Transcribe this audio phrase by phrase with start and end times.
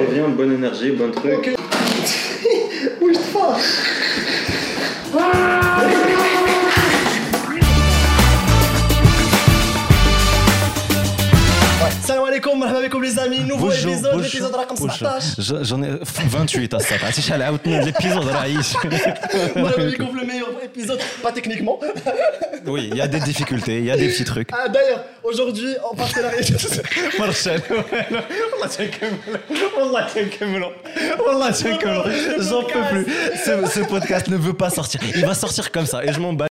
[0.00, 1.34] reviens, bonne énergie, bon truc.
[1.34, 1.56] Ok.
[3.00, 3.56] Bouge pas.
[5.12, 5.65] Salam
[12.55, 15.07] alaikum, marhaba avec les amis, nouveau épisode, l'épisode رقم 17.
[15.47, 16.93] Je- J'en ai 28 à ça.
[17.03, 18.73] عرفتي شحال عاودتنا l'épisode راه عايش.
[19.55, 21.79] Marhaba avec le meilleur épisode, pas techniquement.
[22.73, 24.49] Oui, il y a des difficultés, il y a des petits trucs.
[24.53, 26.41] Ah, D'ailleurs, aujourd'hui, en partenariat.
[27.19, 27.61] Marshall,
[28.51, 29.17] والله تنكمل
[29.77, 30.71] والله تنكملوا
[31.27, 32.03] والله تنكملوا
[32.49, 33.05] j'en peux plus
[33.45, 36.33] ce, ce podcast ne veut pas sortir il va sortir comme ça et je m'en
[36.33, 36.47] bats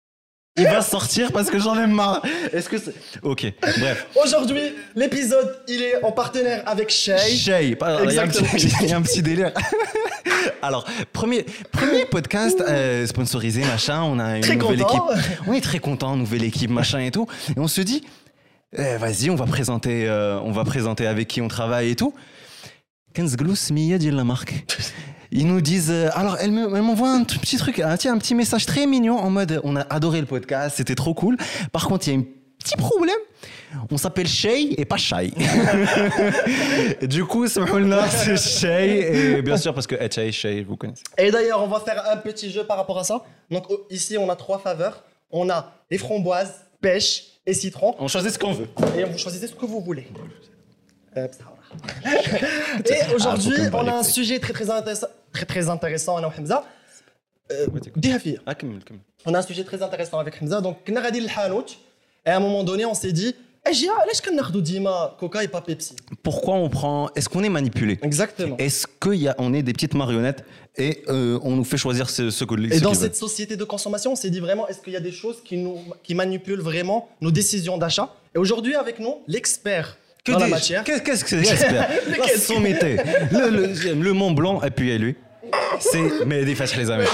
[0.57, 2.23] il va sortir parce que j'en ai marre
[2.53, 4.63] est-ce que c'est ok bref Aujourd'hui,
[4.95, 7.19] l'épisode, il est en partenaire avec Shay.
[7.37, 9.53] Shay, il y, a un petit- il y a un petit délire.
[10.63, 15.11] Alors, premier, premier podcast euh, sponsorisé, machin, on a une Très nouvelle content.
[15.13, 15.39] équipe.
[15.47, 17.27] On est très content, nouvelle équipe, machin et tout.
[17.57, 18.03] Et on se dit,
[18.77, 22.15] eh, vas-y, on va présenter, euh, on va présenter avec qui on travaille et tout.
[23.15, 24.55] Kenzglou Smiya dit la marque.
[25.37, 28.19] Ils nous disent, euh, alors elle me- elle m'envoie un petit truc, un, tiens, un
[28.19, 31.37] petit message très mignon en mode, on a adoré le podcast, c'était trop cool.
[31.73, 32.25] Par contre, il y a un
[32.59, 33.19] petit problème.
[33.91, 35.33] On s'appelle Shay et pas Shay.
[37.03, 39.37] Du coup, Samhoulna, c'est Shay.
[39.39, 41.03] Et bien sûr, parce que eh, Shay, Shay, vous connaissez.
[41.19, 43.23] Et d'ailleurs, on va faire un petit jeu par rapport à ça.
[43.51, 45.03] Donc oh, ici, on a trois faveurs.
[45.31, 47.97] On a les framboises, pêche et citron.
[47.99, 48.69] On choisit ce qu'on veut.
[48.97, 50.07] Et vous choisissez ce que vous voulez.
[51.17, 51.54] Euh, ça va.
[52.87, 56.65] Et aujourd'hui, on a un sujet très très intéressant, très très intéressant avec Hamza.
[57.53, 57.67] Euh,
[58.47, 58.55] ah,
[59.27, 60.61] on a un sujet très intéressant avec Hamza.
[60.61, 60.79] Donc.
[60.89, 63.35] Et à un moment donné, on s'est dit,
[63.67, 63.73] eh,
[65.19, 67.99] Coca et pas Pepsi Pourquoi on prend Est-ce qu'on est manipulé?
[68.03, 68.57] Exactement.
[68.59, 70.45] Est-ce qu'on est des petites marionnettes
[70.77, 74.13] et euh, on nous fait choisir ce, ce que Et dans cette société de consommation,
[74.13, 77.09] on s'est dit vraiment est-ce qu'il y a des choses qui nous qui manipulent vraiment
[77.21, 78.13] nos décisions d'achat?
[78.35, 80.85] Et aujourd'hui avec nous l'expert que dans la matière.
[80.85, 82.97] Qu'est-ce que c'est Qu'est-ce son métier
[83.31, 85.17] le, le, le, Mont Blanc, appuyez-lui.
[85.79, 87.05] C'est Mehdi Fache les amis.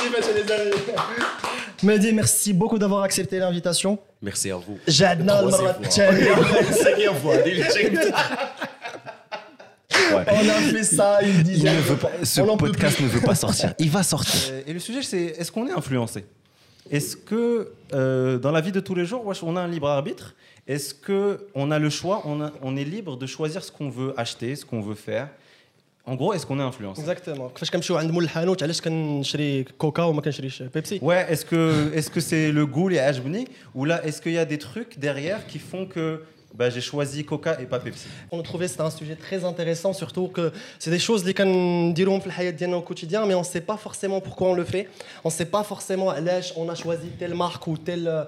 [1.82, 3.98] Mehdi, merci beaucoup d'avoir accepté l'invitation.
[4.22, 4.78] Merci à vous.
[4.86, 5.50] J'adore le
[10.14, 10.24] Ouais.
[10.28, 11.74] On a fait ça une dizaine.
[11.74, 13.74] Il ne veut pas, ce podcast ne veut pas sortir.
[13.78, 14.52] Il va sortir.
[14.52, 16.24] Euh, et le sujet, c'est est-ce qu'on est influencé?
[16.90, 20.34] Est-ce que euh, dans la vie de tous les jours, on a un libre arbitre?
[20.67, 21.21] Est-ce que
[21.61, 24.55] on a le choix on, a- on est libre de choisir ce qu'on veut acheter,
[24.55, 25.27] ce qu'on veut faire
[26.07, 30.03] En gros, est-ce qu'on est influencé اكزاكتومون كيفاش كنمشيو عند مول الحانوت علاش كنشري كوكا
[30.03, 33.45] وما كنشريش بيبسي Ouais, est-ce que est-ce que c'est le goût, les hajbni
[33.75, 36.23] Ou là, est-ce qu'il y a des trucs derrière qui font que
[36.59, 39.39] bah, j'ai choisi Coca et pas Pepsi On a trouvé que c'était un sujet très
[39.51, 40.45] intéressant, surtout que
[40.81, 43.77] c'est des choses اللي كنديروهم في الحياة ديالنا au quotidien, mais on ne sait pas
[43.77, 44.87] forcément pourquoi on le fait.
[45.25, 48.23] On ne sait pas forcément علاش on a choisi telle marque ou tel, euh,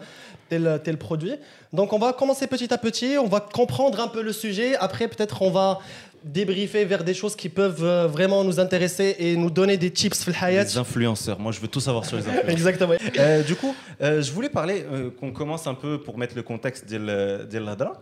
[0.50, 1.36] tel, tel produit.
[1.73, 4.77] Donc on va commencer petit à petit, on va comprendre un peu le sujet.
[4.77, 5.79] Après, peut-être on va
[6.25, 10.27] débriefer vers des choses qui peuvent euh, vraiment nous intéresser et nous donner des tips
[10.73, 12.51] Les influenceurs, moi je veux tout savoir sur les influenceurs.
[12.51, 12.95] Exactement.
[13.19, 14.85] Euh, du coup, euh, je voulais parler,
[15.19, 18.01] qu'on commence un peu pour mettre le contexte de l'Hadra.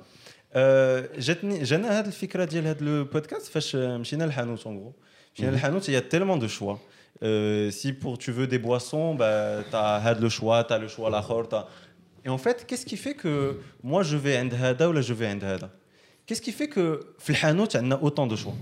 [1.16, 3.50] J'aime fikra le podcast,
[4.36, 4.94] Hanout en gros.
[5.62, 6.80] Hanout, il y a tellement de choix.
[7.22, 11.08] si pour tu veux des boissons, bah, tu as le choix, tu as le choix
[11.08, 11.56] à la tu
[12.26, 13.32] Et en fait, qu'est-ce qui fait que
[13.82, 15.70] moi je vais عند هذا ولا je vais عند هذا
[16.26, 18.54] Qu'est-ce qui fait que في الحانوت عندنا autant de choix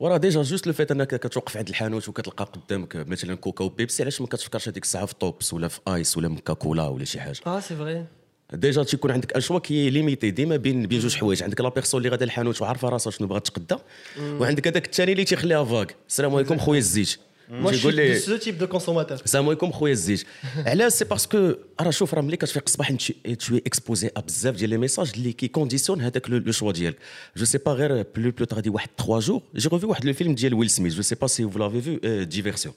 [0.00, 4.20] وراه ديجا جوست لو فيت انك كتوقف عند الحانوت وكتلقى قدامك مثلا كوكا وبيبسي علاش
[4.20, 7.40] ما كتفكرش هذيك الساعة في توبس ولا في آيس ولا مكا كولا ولا شي حاجة؟
[7.44, 8.04] Ah, c'est vrai.
[8.52, 11.42] ديجا تيكون عندك ان شوا كي ليميتي ديما بين بين جوج حوايج.
[11.42, 13.78] عندك لا بيرسون اللي غادا الحانوت وعارفة راسها شنو بغات تقدا
[14.20, 17.18] وعندك هذاك الثاني اللي تيخليها فاغ السلام عليكم خويا الزيت.
[17.51, 19.23] Moi, je suis تيقول de لي ce type de consommateur.
[19.23, 20.25] السلام عليكم خويا الزيت
[20.65, 24.77] علاش سي باسكو راه شوف راه ملي كتفيق الصباح تو اكسبوزي ا بزاف ديال لي
[24.77, 26.97] ميساج اللي كي كونديسيون هذاك لو شوا ديالك
[27.37, 30.35] جو سي با غير بلو بلو غادي واحد 3 جور جي ريفي واحد لو فيلم
[30.35, 32.75] ديال ويل سميث جو سي با سي فو لافي فيو ديفيرسيون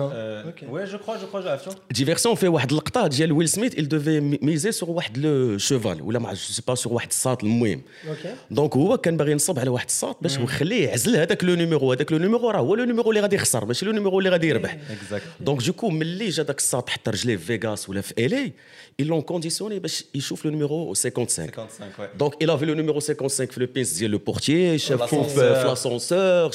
[0.00, 0.10] Non.
[0.12, 0.60] Euh, Ok.
[0.74, 1.74] Ouais, je crois, je crois, j'ai l'impression.
[1.90, 6.18] ديفيرسيون فيه واحد اللقطه ديال ويل سميث il devait ميزي سور واحد لو شوفال ولا
[6.18, 8.26] ما جو سي با سور واحد الساط المهم Ok.
[8.50, 12.12] دونك هو كان باغي ينصب على واحد الساط باش يخليه يعزل هذاك لو نيميرو هذاك
[12.12, 14.72] لو نيميرو راه هو لو نيميرو اللي غادي يخسر ماشي لو نيميرو اللي غادي يربح
[14.90, 15.22] Exact.
[15.40, 18.52] دونك دوكو ملي جا داك الساط حط رجليه في فيغاس ولا في الي
[19.02, 22.18] ils l'ont كونديسيوني باش يشوف لو نيميرو 55 55, ouais.
[22.18, 25.62] دونك il avait le numéro 55 في لو بينس ديال لو بورتيي شافو في l'ascenseur.
[25.62, 26.50] في لاسونسور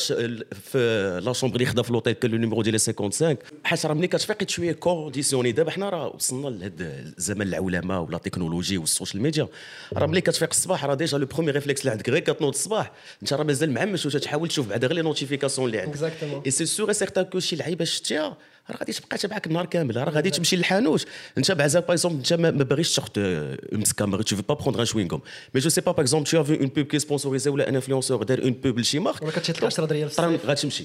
[0.72, 3.95] في لا شومبر اللي خدا في لوطيل كان لو نيميرو ديال 57 5 حيت راه
[3.95, 9.49] ملي كتفيق شوية كونديسيوني دابا حنا راه وصلنا لهذا الزمن العولمة ولا التكنولوجي والسوشيال ميديا.
[9.93, 12.93] راه ملي كتفيق الصباح راه ديجا لو برومي ريفلكس اللي عندك غير كتنوض الصباح.
[13.23, 16.13] انت راه مازال معمش وتحاول تشوف بعدا غير لي نوتيفيكاسيون اللي عندك.
[16.47, 18.37] اي سي سور سيغتان كو شي لعيبة شتيها
[18.71, 21.07] راه غادي تبقى تبعك النهار كامل راه غادي تمشي للحانوت.
[21.39, 23.11] انت بعزا باغ اكزومبل انت ما باغيش تاخذ
[23.73, 25.21] مسكه ما تو با بروندر ان شوينغوم
[25.55, 28.23] مي جو سي با باغ اكزومبل تو افي اون بوب كي سبونسوريزي ولا ان انفلونسور
[28.23, 29.23] دار اون بوب لشي مارك.
[29.23, 30.85] ولا كتشد لك 10 دريال في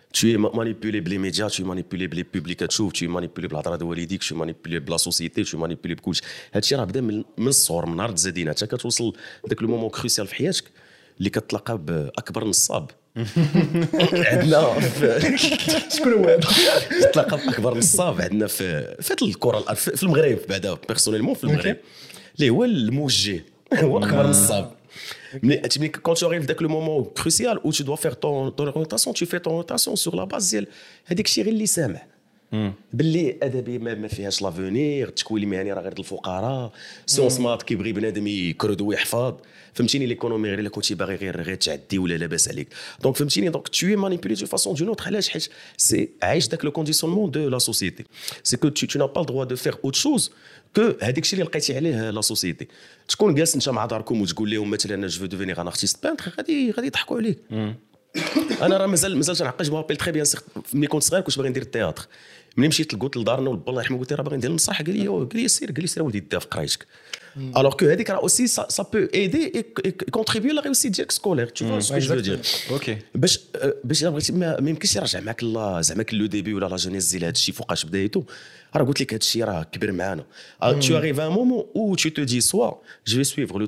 [0.13, 3.63] Tu es ma- manipulé les médias, tu es manipulé les publics, tu es manipulé par
[3.63, 6.25] la والديك, tu es manipulé par la société, tu es manipulé بكل شيء.
[6.53, 9.13] هادشي راه بدا من من الصغر من نهار تزادينا حتى كتوصل
[9.49, 10.63] ذاك لو مومون كروسيال في حياتك
[11.19, 12.91] اللي كتلاقى باكبر نصاب
[14.13, 15.37] عندنا في
[15.97, 16.39] شكون هو هذا؟
[17.13, 21.77] تلاقى باكبر نصاب عندنا في في الكره في المغرب بعدا بيرسونيلمون في المغرب
[22.35, 23.43] اللي هو الموجه
[23.73, 24.71] هو اكبر نصاب
[25.41, 25.61] Mais,
[26.01, 29.13] quand tu arrives dès que le moment crucial où tu dois faire ton, ton orientation,
[29.13, 30.67] tu fais ton orientation sur la base, elle
[31.15, 32.10] dit que
[32.93, 36.71] باللي أدبي ما, ما فيهاش لافونيغ التكوين المهني راه غير الفقراء.
[37.05, 39.33] سيونس مات كيبغي بنادم يكرد ويحفظ.
[39.73, 42.67] فهمتيني ليكونومي غير إلا كنتي باغي غير غير تعدي ولا لاباس عليك.
[43.01, 46.71] دونك فهمتيني دونك تو مانيبيلي دو فاسون دون اوتر علاش؟ حيت سي عايش داك لو
[46.71, 48.03] كونديسيونمون دو لا سوسيتي
[48.43, 50.31] سي كو n'as pas le droit de faire autre chose
[50.75, 52.67] كو هذاك الشيء اللي لقيتي عليه لا سوسيتي
[53.07, 56.87] تكون جالس انت مع داركم وتقول لهم مثلا جو ديفينيغ ان ارتيست بانتر غادي غادي
[56.87, 57.37] يضحكوا عليك.
[58.61, 60.25] أنا راه مازال مازال تنعقل جو مابيل تري بيان
[60.73, 62.07] ملي كنت صغير كنت باغي ندير التياتر.
[62.57, 65.07] ملي مشيت قلت لدارنا والبا الله يرحمه قلت له راه باغي ندير المسرح قال لي
[65.07, 66.87] قال لي سير قال لي سير ولدي في قرايتك.
[67.37, 69.51] الوغ كو هذيك راه اوسي سا بو ايدي
[69.85, 72.39] اي كونتريبيو لا ريوسيت ديالك سكولير تو فوا سكو جو دير
[72.71, 73.39] أوكي باش
[73.83, 77.23] باش الا بغيتي ما يمكنش يرجع معك لا زعما لو ديبي ولا لا جينيز ديال
[77.23, 78.23] هذا الشيء فوقاش بدايته
[78.75, 80.25] راه قلت لك هذا الشيء راه كبر معانا.
[80.61, 83.67] تو اريف ان مومون أو tu te dis soit je vais suivre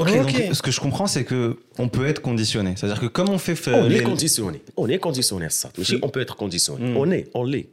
[0.00, 2.74] donc, ce que je comprends c'est que on peut être conditionné.
[2.76, 4.62] C'est-à-dire que comme on fait on est conditionné.
[4.76, 5.70] On est conditionné à ça.
[5.82, 5.98] Si.
[6.02, 6.94] On peut être conditionné.
[6.96, 7.68] On est, on l'est.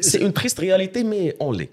[0.00, 1.70] C'est une triste réalité, mais on l'est.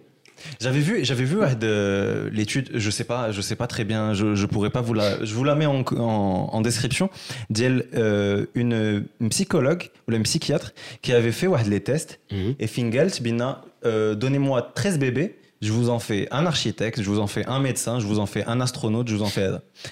[0.61, 4.35] J'avais vu, j'avais vu euh, l'étude, je sais pas, je sais pas très bien, je,
[4.35, 7.09] je pourrais pas vous la, je vous la mets en, en, en description.
[7.49, 12.53] D'elle, euh, une, une psychologue ou une psychiatre qui avait fait les tests Mhm.
[12.59, 17.19] et Fingelt Bina, euh, donnez-moi 13 bébés, je vous en fais un architecte, je vous
[17.19, 19.49] en fais un médecin, je vous en fais un astronaute, je vous en fais.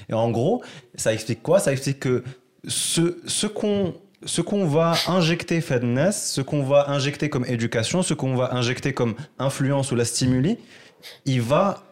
[0.10, 0.64] Et en gros,
[0.96, 1.60] ça explique quoi?
[1.60, 2.24] Ça explique que
[2.68, 3.94] ce, ce qu'on
[4.26, 8.92] ce qu'on va injecter fitness, ce qu'on va injecter comme éducation, ce qu'on va injecter
[8.92, 10.58] comme influence ou la stimuli,
[11.26, 11.84] il va,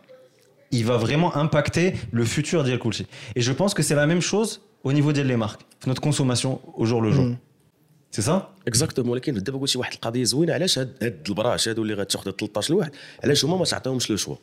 [0.71, 3.05] il va vraiment impacter le futur Kulchi.
[3.35, 6.85] Et je pense que c'est la même chose au niveau des marques, notre consommation au
[6.85, 7.25] jour le jour.
[7.25, 7.37] Mm.
[8.16, 8.32] C'est ça
[8.68, 12.30] اكزاكتومون ولكن دابا قلت شي واحد القضيه زوينه علاش هاد, هاد البراش هادو اللي غتاخذ
[12.30, 12.90] 13 لواحد
[13.24, 14.36] علاش هما ما تعطيهمش لو شوا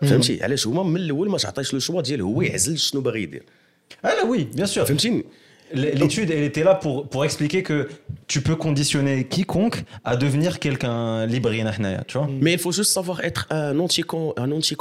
[0.00, 3.42] فهمتي علاش هما من الاول ما تعطيش لو شوا ديال هو يعزل شنو باغي يدير
[4.04, 4.84] Ah là, oui, bien sûr.
[4.84, 5.24] فهمتيني
[5.74, 7.88] L'étude, elle était là pour, pour expliquer que
[8.28, 11.50] tu peux conditionner quiconque à devenir quelqu'un libre,
[12.06, 12.26] tu vois.
[12.28, 14.04] مي il faut juste savoir être un anti
[14.36, 14.76] un anti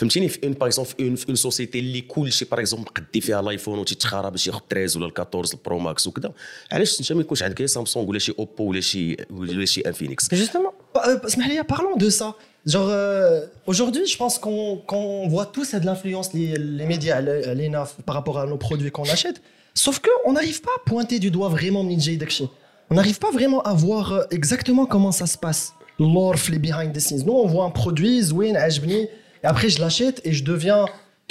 [0.00, 2.00] conformiste بحال اللي تنقولوا فهمتيني في اون باغ اكزومبل في اون في اون سوسيتي اللي
[2.00, 6.32] كلشي باغ اكزومبل قدي فيها الايفون وتيتخارى باش ياخذ 13 ولا 14 البرو ماكس وكذا
[6.72, 10.34] علاش انت ما يكونش عندك يا سامسونج ولا شي اوبو ولا شي ولا شي انفينكس
[10.34, 12.34] Justement, euh, اسمح لي, parlons de ça.
[12.66, 17.20] Genre, euh, aujourd'hui, je pense qu'on qu'on voit tous à de l'influence, les, les médias,
[17.20, 19.38] les, les NAF, par rapport à nos produits qu'on achète.
[19.74, 22.46] Sauf qu'on n'arrive pas à pointer du doigt vraiment Ninja Dakshi.
[22.90, 25.62] On n'arrive pas vraiment à voir euh, exactement comment ça se passe.
[25.98, 27.24] L'orf, les behind the scenes.
[27.26, 29.00] Nous, on voit un produit, Zwin, Ajbni,
[29.42, 30.82] et après, je l'achète et je deviens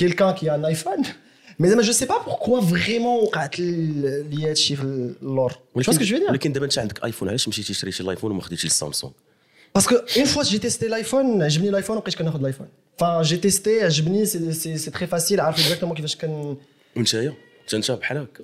[0.01, 1.03] quelqu'un qui a un iPhone.
[1.59, 4.53] Mais mais je sais pas pourquoi vraiment on rate lié
[5.37, 5.51] l'or.
[5.75, 7.91] Tu vois ce que je veux dire ولكن دابا انت عندك ايفون علاش مشيتي تشري
[7.91, 9.13] شي الايفون وما خديتيش السامسونج
[9.77, 12.69] Parce que une fois j'ai testé l'iPhone, j'ai mis l'iPhone après je connais l'iPhone.
[12.97, 16.57] Enfin, j'ai testé, j'ai mis, c'est- c'est c'est très facile, عارف exactement كيفاش كان
[16.95, 18.43] وانتايا انت انت بحال هكا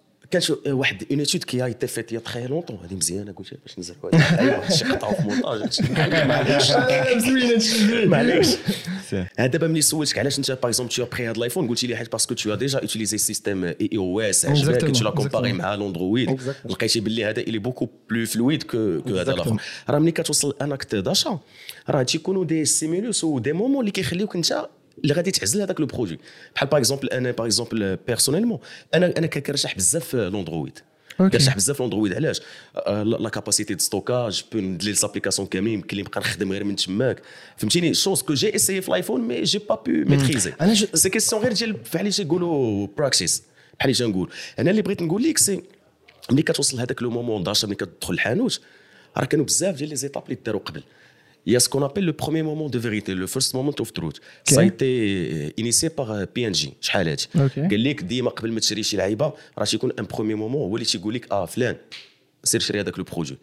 [0.31, 3.79] كان شو واحد اون اتود كي ايتي فيت يا تخي لونطون هذه مزيانة قلت باش
[3.79, 5.79] نزرعوا هذا شي قطعوا في مونتاج
[6.31, 6.71] معليش.
[8.13, 8.47] معليش.
[9.37, 12.11] هذا دابا ملي سولتك علاش انت باغ اكزومبل تو بري هذا الايفون قلت لي حيت
[12.11, 15.53] باسكو تو ديجا اوتيليزي سيستيم اي أو اس عجبك تو لا كومباري.
[15.53, 16.41] مع الاندرويد.
[16.65, 19.61] لقيتي باللي هذا الي بوكو بلو فلويد كو كو هذا الآخر.
[19.89, 21.39] راه ملي كتوصل ان اكت داشا
[21.89, 24.65] راه تيكونوا دي ستيمولوس ودي مومون اللي كيخليوك أنت
[25.03, 26.19] اللي غادي تعزل هذاك لو برودوي.
[26.55, 28.59] بحال باغ اكزومبل أنا باغ اكزومبل بيرسونيلمون
[28.93, 31.29] أنا أنا كنرشح بزاف أوكي.
[31.37, 32.41] كنرشح بزاف في الأندرويد علاش؟
[32.75, 36.75] آه، لا كاباسيتي دو ستوكاج بو ندير لابليكاسيون كاملين يمكن لي نبقى نخدم غير من
[36.75, 37.21] تماك.
[37.57, 41.41] فهمتيني؟ شوز كو جي اسيي في الايفون مي جي با بو ميتريزي جو- سي كيسيون
[41.41, 43.43] غير ديال بحال اللي تيقولوا براكسيس
[43.79, 44.29] بحال اللي تنقول.
[44.59, 45.61] أنا اللي بغيت نقول لك سي
[46.31, 48.61] ملي كتوصل هذاك لو مومون داشا ملي كتدخل الحانوت
[49.17, 50.83] راه كانوا بزاف ديال لي زيتاب اللي داروا قبل.
[51.48, 53.88] Il y a ce qu'on appelle le premier moment de vérité, le first moment of
[53.98, 54.18] truth.
[54.52, 57.58] Ça a été euh, initié par euh, PNG شحال هادي Ok.
[57.70, 60.86] قال لك ديما قبل ما تشري شي لعيبه راه تيكون ان برومي مومون هو اللي
[60.86, 61.76] تيقول لك اه فلان
[62.44, 63.36] سير شري هذاك لو برودوي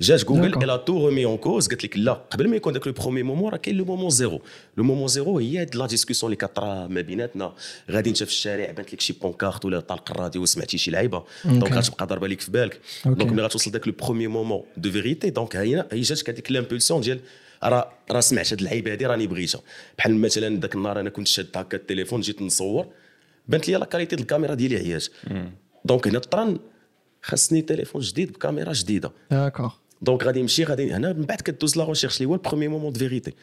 [0.00, 0.62] جات جوجل D'accord.
[0.62, 3.50] الا تو رومي اون كوز قالت لك لا قبل ما يكون داك لو برومي مومون
[3.52, 4.40] راه كاين لو مومون زيرو
[4.76, 7.52] لو مومون زيرو هي هاد لا ديسكسيون اللي كطرا ما بيناتنا
[7.90, 11.72] غادي انت في الشارع بانت لك شي بونكارت ولا طالق الراديو وسمعتي شي لعيبه دونك
[11.72, 13.18] غتبقى ضاربه لك في بالك أوكي.
[13.18, 17.00] دونك ملي غتوصل داك لو برومي مومون دو فيريتي دونك هي هي جاتك هذيك لامبولسيون
[17.00, 17.20] ديال
[17.63, 19.61] راه راه سمعت هاد اللعيبه هادي راني بغيتها.
[19.97, 22.87] بحال مثلا ذاك النهار أنا كنت شاد هكا التليفون جيت نصور
[23.47, 25.07] بانت لي لا كاليتي الكاميرا ديالي عيات
[25.85, 26.59] دونك هنا طرن
[27.21, 29.11] خاصني تليفون جديد بكاميرا جديدة.
[29.31, 29.71] D'accord.
[30.01, 32.99] دونك غادي نمشي غادي هنا من بعد كدوز لا ريشيرش اللي هو البروميي مومون دو
[32.99, 33.33] فيريتي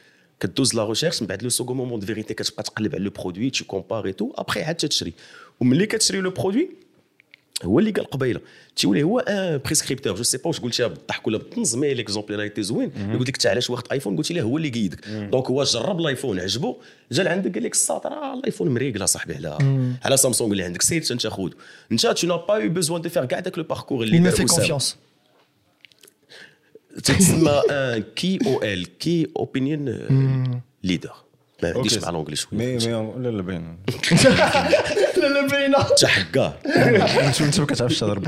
[0.40, 3.50] كدوز لا ريشيرش من بعد لو سوكون مومون دو فيريتي كتبقى تقلب على لو برودوي
[3.50, 5.12] تو كومباري تو ابخي عاد تشري
[5.60, 6.70] وملي كتشري لو برودوي
[7.62, 8.40] هو اللي قال قبيلة.
[8.76, 12.42] تيولي هو ان بريسكريبتور جو سي با واش قلتيها بالضحك ولا بالطنز مي ليكزومبل اللي
[12.42, 12.92] رايتي زوين.
[12.96, 16.40] يقول لك انت علاش واخد ايفون قلت له هو اللي قيدك دونك هو جرب الايفون
[16.40, 16.76] عجبو.
[17.12, 19.34] جا لعندك قال لك الساط راه الايفون مريقل صاحبي.
[19.34, 19.58] على
[20.04, 20.82] على سامسونج اللي عندك.
[20.82, 21.50] سير انت خذ
[21.92, 24.94] انت تو نا با يو بوزوان دو فير كاع داك لو باركور اللي دار confiance.
[27.04, 31.12] تتسمى ان كي أو إل كي اوبينيون ليدر
[31.63, 32.03] ما عنديش Ok.
[32.03, 33.77] مع لونجلي شويه مي مي لا لا باين
[35.17, 38.19] لا لا باينه انت حكاه انت انت ما كتعرفش تهضر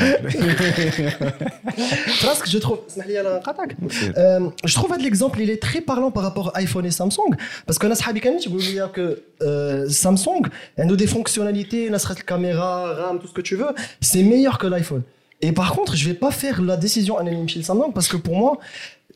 [2.21, 2.79] Presque, je trouve.
[2.89, 3.77] اسمح لي انا نقاطعك.
[4.15, 7.35] Euh, Je trouve هذا l'exemple il est très parlant par rapport à iPhone et Samsung
[7.67, 12.95] parce que انا صحابي كانوا يقولوا لي que euh, Samsung عنده des fonctionnalités نسخة الكاميرا
[12.95, 15.01] RAM tout ce que tu veux c'est meilleur que l'iPhone.
[15.47, 18.17] Et par contre, je vais pas faire la décision en chez le Samsung parce que
[18.25, 18.51] pour moi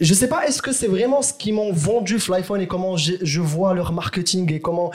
[0.07, 3.19] je sais pas est-ce que c'est vraiment ce qu'ils m'ont vendu l'iPhone et comment j'ai-
[3.33, 4.89] je vois leur marketing et comment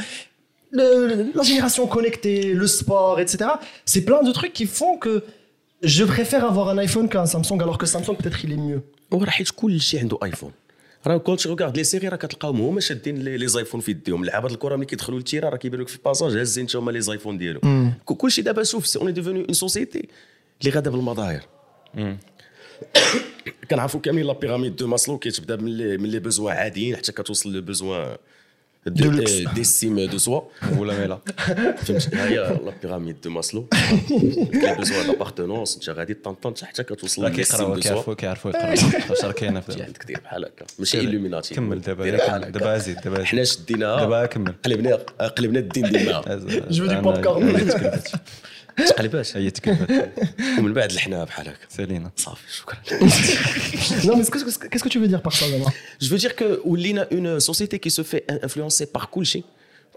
[0.78, 3.32] le- la génération connectée, le sport, etc.
[3.92, 5.14] C'est plein de trucs qui font que
[5.96, 8.80] je préfère avoir un iPhone qu'un Samsung alors que Samsung peut-être il est mieux.
[9.10, 10.52] وراه حيت كل شيء عنده ايفون
[11.06, 14.48] راه كنت ريغارد لي سيري راه كتلقاهم هما شادين لي لي زايفون في يديهم لعابه
[14.48, 17.92] الكره ملي كيدخلوا للتيرا راه كيبانوا لك في الباساج هازين انت هما لي زايفون ديالهم
[18.04, 20.08] كل شيء دابا شوف اون ديفوني اون سوسيتي
[20.60, 21.42] اللي غادا بالمظاهر
[23.69, 27.53] كنعرفوا كاملين لا بيراميد دو ماسلو كتبدا من لي من لي بوزوان عاديين حتى كتوصل
[27.53, 28.17] لو بوزوان.
[29.55, 30.41] ديستيم دو سوا.
[30.77, 31.19] ولا ميلا.
[31.85, 33.67] فهمت؟ ها هي لا بيراميد دو ماسلو.
[34.53, 38.13] لي بوزوان دابارتونونس انت غادي طنطن حتى كتوصل كيقراو للستيم دو سوا.
[38.13, 38.71] كيعرفوا كيعرفوا يقراو
[39.09, 40.65] واش راه كاينة في عندك دير بحال هكا.
[40.79, 42.37] ماشي ايلوميناتي كمل دابا.
[42.37, 44.53] دابا زيد دابا حنا شديناها دابا كمل.
[44.65, 44.95] قلبنا
[45.37, 46.21] قلبنا الدين ديالنا
[46.71, 47.43] veux du popcorn.
[48.77, 50.09] تقلبات هي تكلفت
[50.59, 52.77] ومن بعد لحناها بحال هكا سالينا صافي شكرا
[54.03, 55.69] non, mais qu'est-ce que- tu veux dire par ça, Zama
[56.01, 59.43] Je veux dire que ولينا une société qui se fait influencer par كلشي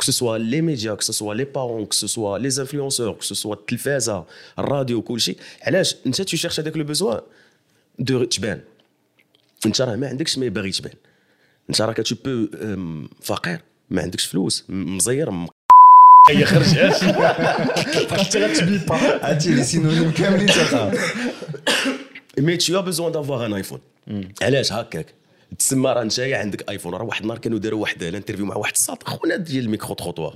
[0.01, 3.17] que ce soit les médias, que ce soit les parents, que ce soit les influenceurs,
[3.19, 4.25] que ce soit التلفازه
[4.59, 7.21] الراديو كلشي علاش انت tu cherches هذاك لو بوزوان
[7.99, 8.61] دو تبان
[9.67, 10.93] انت راه ما عندكش ما باغي تبان
[11.71, 12.57] انت راك tu peux
[13.23, 15.31] فقير ما عندكش فلوس مزير
[16.29, 16.97] هي خرجات
[18.33, 19.25] Tu غتبيب pas.
[19.25, 20.95] عرفتي لي سينونيم كاملين تلقاهم
[22.39, 23.81] مي tu as besoin d'avoir un iPhone.
[24.43, 25.07] علاش هكاك؟
[25.59, 29.09] تسمى راه انت عندك ايفون راه واحد النهار كانوا داروا واحد الانترفيو مع واحد الساط.
[29.09, 30.35] خونا ديال الميكرو تروطوار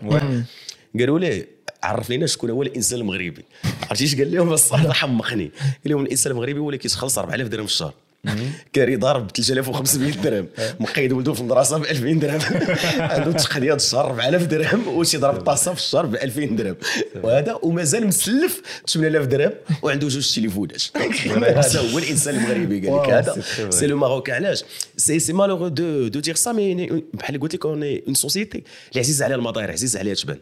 [0.98, 1.48] قالوا ليه
[1.82, 3.44] عرف لينا شكون هو الإنسان المغربي.
[3.82, 5.50] عرفتي اش قال لهم؟ الصاد حمقني.
[5.84, 7.94] قال لهم الإنسان المغربي هو اللي كيتخلص 4000 درهم في الشهر.
[8.72, 10.48] كاري ضارب ب 3500 درهم.
[10.80, 12.40] مقيد ولده في المدرسة ب 2000 درهم.
[13.12, 16.76] عنده تقضية الشهر 4000 درهم وتيضرب الطاسه في الشهر ب 2000 درهم.
[17.22, 20.82] وهذا ومازال مسلف 8000 درهم وعنده جوج تليفونات.
[20.96, 23.42] هذا هو الإنسان المغربي قال لك هذا.
[23.70, 24.64] سي لو ماروك علاش؟
[24.96, 28.58] سي سي مالوغو دو دو دير سا مي بحال قلت لك اون اون سوسيتي
[28.90, 30.38] اللي عزيز عليها المظاهر عزيز عليها تبان.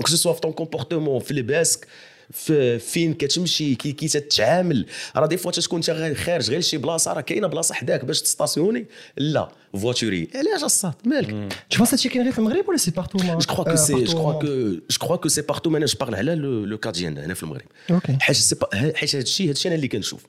[0.00, 1.86] Ce soit في ton comportement في لباسك
[2.30, 7.12] في فين كتمشي كي كي تتعامل راه دي فوا تكون انت خارج غير شي بلاصه
[7.12, 12.16] راه كاينة بلاصه حداك باش تستاسيوني لا فواتوري علاش الصاد مالك Tu penses que c'est
[12.16, 15.18] غير في المغرب ولا سي بارتو Je crois que c'est, je crois que, je crois
[15.18, 15.70] que c'est partout.
[15.70, 16.34] Maintenant, je parle على
[16.70, 17.66] le cas ديالنا هنا في المغرب.
[18.20, 18.56] حيت سي
[18.94, 20.26] حيت هذا الشيء أنا اللي كنشوف.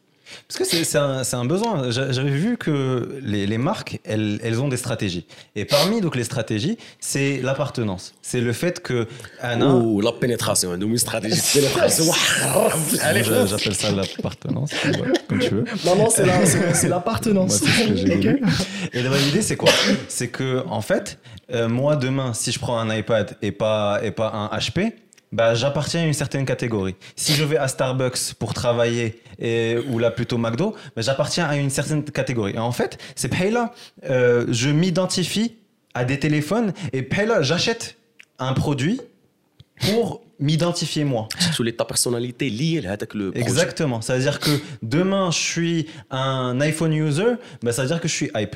[0.47, 1.89] Parce que c'est un, besoin.
[1.91, 5.25] J'avais vu que les, marques, elles, elles, ont des stratégies.
[5.55, 8.13] Et parmi donc les stratégies, c'est l'appartenance.
[8.21, 9.07] C'est le fait que
[9.41, 9.73] Anna.
[9.73, 10.75] Ou la pénétration.
[10.77, 12.05] Nous, une stratégie de pénétration.
[13.47, 14.71] J'appelle ça l'appartenance,
[15.27, 15.65] comme tu veux.
[15.85, 17.61] Non, non, c'est l'appartenance.
[18.93, 19.71] Et la vraie idée, c'est quoi?
[20.07, 21.19] C'est que, en fait,
[21.51, 24.93] euh, moi, demain, si je prends un iPad et pas, et pas un HP,
[25.31, 26.95] bah, j'appartiens à une certaine catégorie.
[27.15, 29.21] Si je vais à Starbucks pour travailler
[29.89, 32.53] ou là plutôt McDo, bah, j'appartiens à une certaine catégorie.
[32.55, 33.73] Et en fait, c'est Payla,
[34.09, 35.55] euh, je m'identifie
[35.93, 37.97] à des téléphones et Payla, j'achète
[38.37, 39.01] un produit
[39.81, 41.27] pour m'identifier moi.
[41.53, 43.45] Sous l'état personnalité liée à le projet.
[43.45, 44.01] Exactement.
[44.01, 48.07] Ça veut dire que demain, je suis un iPhone user, bah, ça veut dire que
[48.07, 48.55] je suis hype.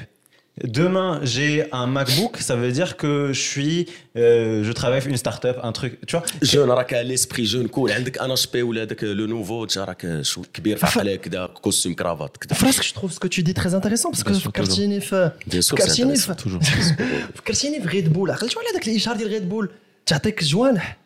[0.65, 5.17] Demain, j'ai un MacBook, ça veut dire que je suis, euh, je travaille pour une
[5.17, 6.25] startup, un truc, tu vois.
[6.43, 10.23] جون راك ليسبري جون كول عندك ان اش بي ولا داك لو نوفو انت راك
[10.23, 13.55] شو كبير في عقلك كذا كوستيم كرافات كذا Presque, je trouve ce que tu dis
[13.55, 17.03] très intéressant parce que Bien sûr, فكرتيني في Bien sûr, c'est فكرتيني intéressant, في Toujours.
[17.37, 19.71] فكرتيني في ريد بول عقلت على داك الاشهار ديال ريد بول
[20.07, 20.97] تعطيك جوانح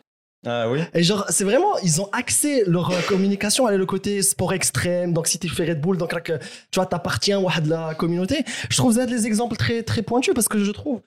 [0.48, 4.54] Ah Et genre, c'est vraiment, ils ont axé leur euh, communication, allez, le côté sport
[4.54, 6.38] extrême, donc si tu fais Red Bull, donc là, que,
[6.70, 8.44] tu vois, t'appartiens à de la communauté.
[8.70, 11.00] Je trouve ça des exemples très, très pointus parce que je trouve,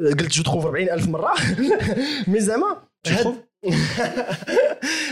[0.00, 0.70] euh, je trouve
[2.26, 3.36] mais Zama, tu trouves?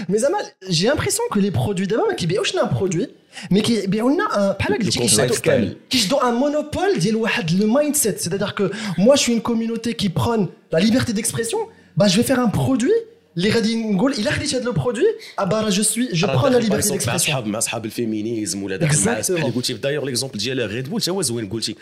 [0.08, 0.38] Mais Zama,
[0.68, 3.08] j'ai l'impression que les produits d'avant, qui ont un produit,
[3.50, 4.54] mais qui ont un,
[5.88, 8.16] qui un monopole, le mindset.
[8.18, 11.58] C'est-à-dire que moi, je suis une communauté qui prône la liberté d'expression,
[11.96, 12.92] bah, je vais faire un produit
[13.39, 15.03] Les غادي نقول الا خديت هذا لو برودوي
[15.39, 17.85] ابا جو سوي جو راه برون لا داخل ليبرتي باغ مع ديكسبرسيون اصحاب مع اصحاب
[17.85, 19.31] الفيمينيزم ولا داخل مع Exactement.
[19.31, 21.75] بحال اللي قلتي دايوغ ليكزومبل ديال ريد بول تا هو زوين قلتي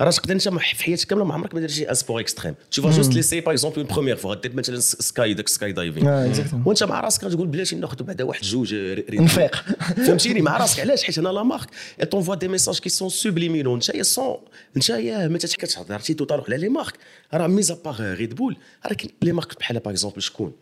[0.00, 2.90] راه تقدر انت في حياتك كامله ما عمرك ما درتي ان سبور اكستريم tu vas
[2.90, 6.32] juste l'essayer par exemple une première fois دير مثلا سكاي داك سكاي دايفينغ
[6.66, 8.74] وانت مع راسك غتقول بلاتي ناخذ بعدا واحد جوج.
[9.10, 9.56] نفيق
[9.96, 11.68] فهمتيني مع راسك علاش حيت أنا لا مارك
[12.10, 14.36] تونفوا دي ميساج كي سون سوبليمينو انت يا سون
[14.76, 16.94] انت يا متى كتهضر عرفتي تو على لي مارك
[17.34, 20.52] راه ميزا باغ ريد بول راه كاين لي مارك بحال باغ اكزومبل شكون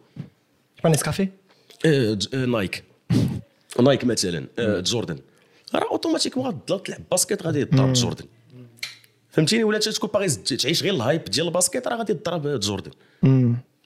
[1.87, 2.85] آه، نايك
[3.81, 5.19] نايك مثلا جوردن
[5.75, 8.25] راه اوتوماتيكمون غتضل تلعب باسكيت غادي تضرب جوردن
[9.36, 12.92] فهمتيني ولا انت تكون باغي تعيش غير الهايب ديال الباسكيت راه غادي تضرب جوردن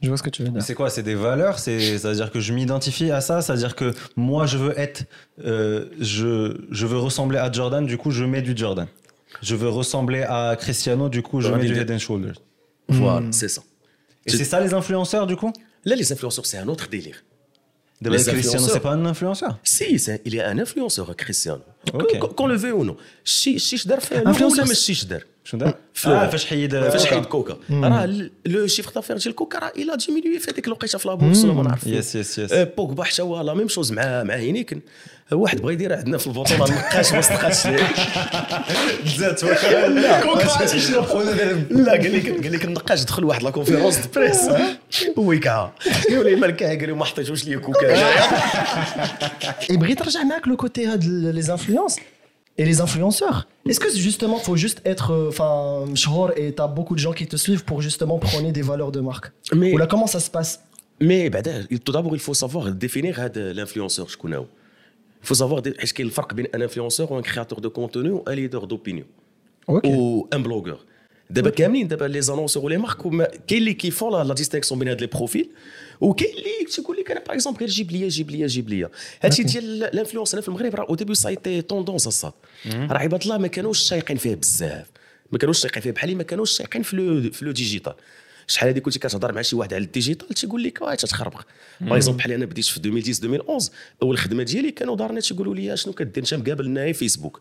[0.03, 0.61] Je vois ce que tu veux dire.
[0.69, 3.35] C'est quoi C'est des valeurs C'est, c'est-à-dire que je m'identifie à ça.
[3.43, 3.87] C'est-à-dire que
[4.29, 6.31] moi, je veux être, euh, je,
[6.79, 7.83] je veux ressembler à Jordan.
[7.93, 8.87] Du coup, je mets du Jordan.
[9.49, 11.05] Je veux ressembler à Cristiano.
[11.17, 12.39] Du coup, je Ouais, mets du des- Head and Shoulders.
[12.89, 13.61] فوالا سي سا
[14.29, 15.51] Et c'est ça les influenceurs, du coup
[15.85, 17.23] لا لي انفلونسور سي ان اوتر ديلير
[18.03, 18.75] D'abord, Les Cristiano, influenceurs.
[18.75, 19.53] c'est pas un influenceur.
[19.63, 21.61] سي سي il est un influenceur Cristiano
[21.93, 22.17] Ok.
[22.17, 25.72] كون لو في او نو شي شي دار في Influenceur, ولا c'est- ماشي دار شنو
[26.06, 27.14] آه فاش حيد فاش كوكا.
[27.14, 27.56] حيد كوكا.
[27.70, 31.52] راه لو شيفر دافير ديال كوكا راه إلا ديمينيي في هذيك الوقيتة في لابورس ولا
[31.52, 31.86] ما نعرف.
[31.86, 34.80] يس يس يس بوجبا حتى هو لا ميم شوز مع مع هينيكن.
[35.32, 37.56] واحد بغى يدير عندنا في البطولة ما نقاش ما صدقاتش
[39.18, 40.20] زاد لا.
[40.20, 44.38] قال لك قال لك النقاش دخل واحد لا كونفيرونس دو بريس
[45.16, 45.72] ويكعا
[46.08, 47.96] قالوا لي مالك قال لي ما حطيتوش لي كوكا
[49.70, 51.02] بغيت ترجع معاك لو كوتي هاد
[51.42, 52.00] les influences.
[52.58, 53.46] et les influenceurs.
[53.68, 57.12] Est-ce que justement, il faut juste être, euh, enfin, euh, et t'as beaucoup de gens
[57.12, 59.32] qui te suivent pour justement prôner des valeurs de marque.
[59.54, 60.62] Mais ou là, comment ça se passe
[61.00, 64.08] Mais bah, tout d'abord, il faut savoir définir hein, l'influenceur.
[64.08, 64.16] Je.
[65.22, 68.34] Il faut savoir est-ce qu'il y un influenceur ou un créateur de contenu ou un
[68.34, 69.04] leader d'opinion
[69.68, 70.86] ou un blogueur?
[71.28, 72.08] D'abord, okay.
[72.08, 73.02] les annonceurs ou les marques,
[73.46, 75.48] quels qui font la, la distinction bah, entre les profils?
[76.00, 78.90] وكاين اللي تيقول لك أنا باغ اكزومبل غير جيب ليا جيب ليا جيب ليا
[79.22, 82.32] هادشي ديال الانفلونس هنا في المغرب راه أو ديبي سايتي توندونس الصاد
[82.66, 84.86] راه عباد الله ما كانوش شايقين فيه بزاف.
[85.32, 85.90] ما كانوش شايقين فيه.
[85.90, 87.94] بحال اللي ما كانوش شايقين في لو في لو ديجيتال
[88.46, 91.42] شحال هذه كنتي كتهضر مع شي واحد على الديجيتال تيقول لك واه تتخربق.
[91.80, 95.76] باغ اكزومبل بحال أنا بديت في 2010 2011 أول خدمة ديالي كانوا دارنا تيقولوا لي
[95.76, 97.40] شنو كدير؟ انت مقابل لنا فيسبوك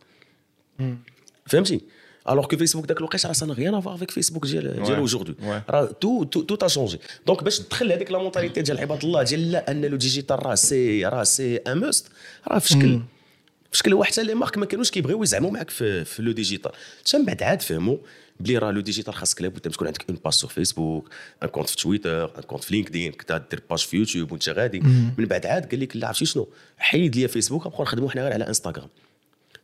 [1.45, 1.81] فهمتي؟
[2.29, 5.69] الوغ كو فيسبوك ذاك الوقت راه سان غيان افوار افيك فيسبوك ديال ديال اوجوردي Ouais.
[5.71, 9.23] راه تو تو تو تا شونجي دونك باش تدخل هذيك لا مونتاليتي ديال عباد الله
[9.23, 12.07] ديال لا ان لو ديجيتال راه سي راه سي ان موست
[12.47, 13.01] راه في شكل
[13.71, 16.71] في شكل هو حتى لي مارك ما كانوش كيبغيو يزعموا معك في, في لو ديجيتال
[17.07, 17.97] حتى من بعد عاد فهموا
[18.39, 21.09] بلي راه لو ديجيتال خاصك لابد تكون عندك اون باج سور فيسبوك
[21.43, 24.79] ان كونت في تويتر ان كونت في لينكدين كدا دير باج في يوتيوب وانت غادي
[25.17, 28.33] من بعد عاد قال لك لا عرفتي شنو حيد لي فيسبوك نبقاو نخدموا حنا غير
[28.33, 28.87] على انستغرام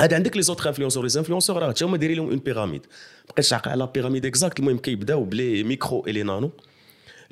[0.00, 2.86] هذا عندك لي زوتر انفلونسور لي انفلونسور راه حتى هما دايرين لهم اون بيراميد
[3.28, 6.50] بقيتش عاقل على بيراميد اكزاكت المهم كيبداو بلي ميكرو اي لي نانو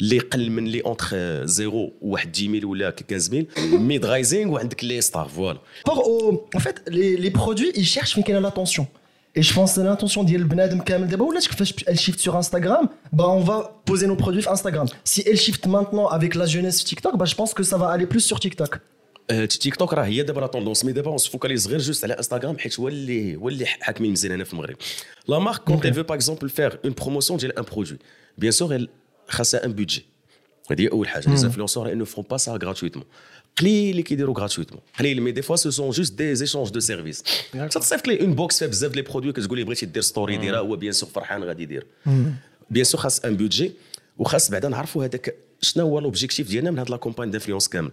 [0.01, 1.07] اللي قل من لي اونتر
[1.47, 6.83] زيرو وواحد 10000 ولا 15000 ميد رايزينغ وعندك لي ستار فوالا rapport au en fait
[6.89, 8.87] les, les produits ils cherchent فين كاينه l'attention
[9.39, 12.89] et je pense que l'intention ديال البنادم كامل دابا ولات كيفاش elle shift sur Instagram
[13.13, 16.85] bah on va poser nos produits sur Instagram si elle shift maintenant avec la jeunesse
[16.85, 18.73] TikTok bah je pense que ça va aller plus sur TikTok
[19.32, 22.58] آه، تيك توك راه هي دابا لا توندونس مي دابا سفوكاليز غير جوست على انستغرام
[22.58, 24.76] حيت هو اللي هو اللي حاكمين مزيان هنا في المغرب.
[25.28, 27.98] لا مارك كونت elle veut par exemple faire une promotion ديال ان برودوي
[28.38, 28.88] بيان سور
[29.28, 30.06] خاصها ان بودجي
[30.72, 33.04] هذه هي اول حاجة لي انفلونسور ne font pas ça gratuitement.
[33.60, 37.24] قليل اللي كيديروا غراتويتمون قليل مي دي فوا سو سون جوست دي ايشونج دو سيرفيس
[37.72, 40.76] تصيفط ليه اون بوكس فيها بزاف لي برودوي كتقول لي بغيتي دير ستوري ديرها هو
[40.76, 41.86] بيان سور فرحان غادي يدير
[42.70, 43.72] بيان سور خاص ان بودجي
[44.18, 47.92] وخاص بعدا نعرفوا هذاك شنو هو لوبجيكتيف ديالنا من هاد لا كومباني دانفلونس كامل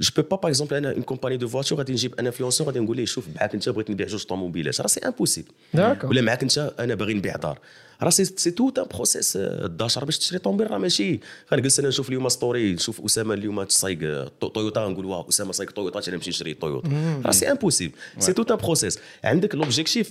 [0.00, 2.80] جو بو با باغ اكزومبل انا اون كومباني دو فواتور غادي نجيب ان انفلونسور غادي
[2.80, 6.10] نقول ليه شوف معاك انت بغيت نبيع جوج طوموبيلات راه سي امبوسيبل داكور.
[6.10, 7.58] ولا معاك انت انا باغي نبيع دار
[8.02, 11.20] راه سي سي تو ان بروسيس الداشر باش تشري طوموبيل راه ماشي
[11.52, 16.08] غنجلس انا نشوف اليوم ستوري نشوف اسامه اليوم تسايق تويوتا نقول واه اسامه سايق تويوتا
[16.08, 16.88] انا نمشي نشري تويوتا
[17.24, 20.10] راه سي امبوسيبل سي تو ان بروسيس عندك لوبجيكتيف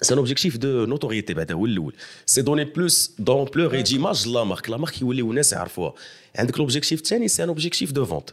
[0.00, 1.94] سي ان اوبجيكتيف دو نوتوريتي بعدا هو الاول
[2.26, 5.94] سي دوني بلوس دومبلور اي ديماج لا مارك لا مارك يوليو الناس يعرفوها
[6.36, 8.30] عندك لوبجيكتيف الثاني سي ان اوبجيكتيف دو فونت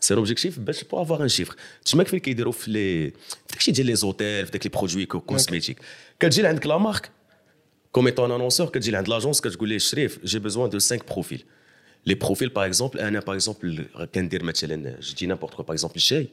[0.00, 3.86] سي لوبجيكتيف باش بو افوار ان شيفر تما كيف كيديروا في لي في داكشي ديال
[3.86, 5.78] لي زوتيل في داك لي برودوي كوزميتيك
[6.20, 7.10] كتجي عندك لا مارك
[7.92, 11.44] كوم ايتون انونسور كتجي لعند لاجونس كتقول ليه شريف جي بيزوان دو 5 بروفيل
[12.06, 16.00] لي بروفيل باغ اكزومبل انا باغ اكزومبل كندير مثلا جو دي نابورت كو باغ اكزومبل
[16.00, 16.28] شاي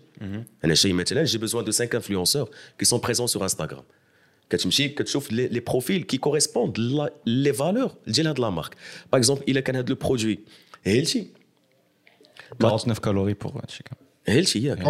[0.66, 3.84] انا شاي مثلا جي بيزوان دو 5 انفلونسور كي سون بريزون سور انستغرام
[4.50, 6.80] كتمشي كتشوف لي لي بروفيل كي كوريسبوند
[7.26, 8.76] لي فالور ديال هاد لا مارك
[9.12, 10.40] باغ اكزومبل الا كان هاد لو برودوي
[10.84, 11.28] هيلتي
[12.61, 14.83] 49 كالوري بور هادشي كامل هيلتي ياك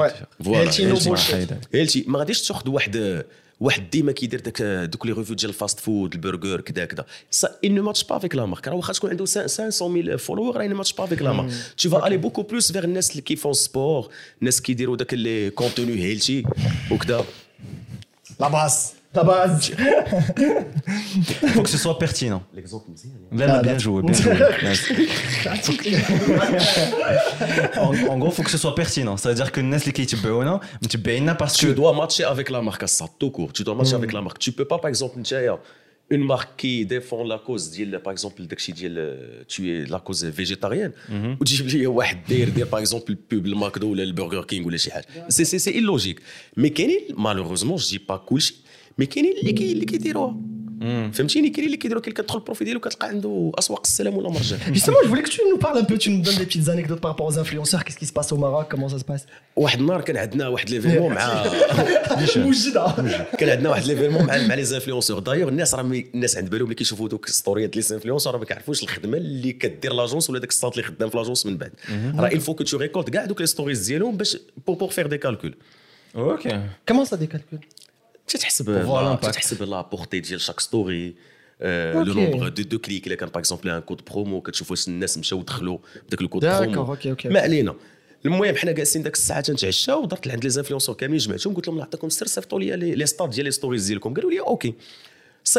[1.75, 3.25] هيلتي ما غاديش تاخذ واحد
[3.61, 7.81] واحد ديما كيدير داك دوك لي ريفيو ديال الفاست فود البرجر كذا كذا سا ان
[7.81, 11.07] ماتش با فيك لا مارك راه واخا تكون عنده 500000 فولور راه ان ماتش با
[11.07, 14.09] فيك لا مارك تي فا الي بوكو بلوس فيغ الناس اللي كيفون سبور
[14.41, 16.45] الناس كيديروا داك لي كونتوني هيلتي
[16.91, 17.25] وكذا
[18.41, 18.93] لا باس
[19.25, 19.73] base.
[21.55, 22.43] faut que ce soit pertinent.
[22.53, 23.39] Hein.
[23.41, 24.03] Ah, bien joué.
[27.77, 29.17] En, en gros, faut que ce soit pertinent.
[29.17, 30.17] C'est-à-dire que les qui te
[31.35, 31.67] parce que.
[31.67, 33.53] Tu dois matcher avec la marque, à ça, tout court.
[33.53, 33.97] Tu dois matcher mm.
[33.97, 34.39] avec la marque.
[34.39, 35.19] Tu peux pas, par exemple,
[36.11, 37.71] une marque qui défend la cause,
[38.03, 38.43] par exemple,
[39.47, 41.37] tu es la cause végétarienne, mm-hmm.
[41.39, 44.79] ou tu dis, par exemple, le pub, le McDo, le Burger King ou les
[45.29, 46.21] C'est illogique.
[46.57, 46.73] Mais
[47.17, 48.41] malheureusement, je dis pas cool.
[48.99, 50.37] مي كاينين اللي كي اللي كيديروها
[51.13, 54.59] فهمتيني؟ كاينين اللي كيديروا كي كتدخل البروفيل ديالو كتلقى عنده أسواق السلام ولا مرجان.
[54.75, 57.11] Je voulais que tu nous parles un peu tu nous donnes des petites anecdotes par
[57.13, 57.83] rapport aux influenceurs.
[57.85, 58.67] Qu'est-ce qui se passe au Maroc?
[58.71, 59.27] Comment ça se passe?
[59.57, 61.45] واحد النهار كان عندنا واحد ليفينمون مع
[62.37, 62.95] موجدة
[63.39, 65.83] كان عندنا واحد ليفينمون مع مع لي زانفلونسور دايوغ الناس راه
[66.15, 69.93] الناس عند بالهم ملي كيشوفوا دوك ستوريات لي زانفلونسور راه ما كيعرفوش الخدمة اللي كدير
[69.93, 71.73] لاجونس ولا داك الساط اللي خدام في لاجونس من بعد.
[72.19, 75.19] راه faut que tu récoltes كاع دوك لي ستوريز ديالهم باش بور بور فير دي
[75.19, 75.55] كالكول
[76.17, 76.49] Ok.
[76.91, 77.65] comment ça des calculs
[78.37, 78.83] تتحسب.
[79.31, 81.15] تتحسب لا بورتي ديال شاك ستوري
[81.61, 82.03] لو.
[82.15, 85.43] نومبر دو دو كليك الا كان باغ اكزومبل ان كود برومو كتشوف واش الناس مشاو
[85.43, 86.85] دخلوا بداك الكود برومو.
[87.33, 87.75] ما علينا
[88.25, 92.07] المهم حنا جالسين داك الساعة تنتعشاو ودرت لعند لي زانفلونسور كاملين جمعتهم قلت لهم نعطيكم
[92.07, 94.75] السر صيفطوا لي لي- لي ستار ديال لي ستوريز ديالكم قالوا لي أوكي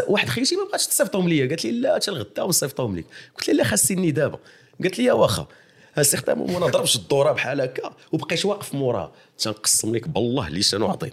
[0.08, 3.06] واحد خيتي ما بغاتش تصيفطهم ليا قالت لي لا حتى الغدا ونصيفطهم لك
[3.38, 4.40] قلت لها لا خاصني دابا
[4.84, 5.48] قالت لي واخا
[5.98, 11.12] استخدام وأنا ضربش الدوره بحال هكا وبقيت واقف موراه تنقسم لك بالله اللي شنو نعطي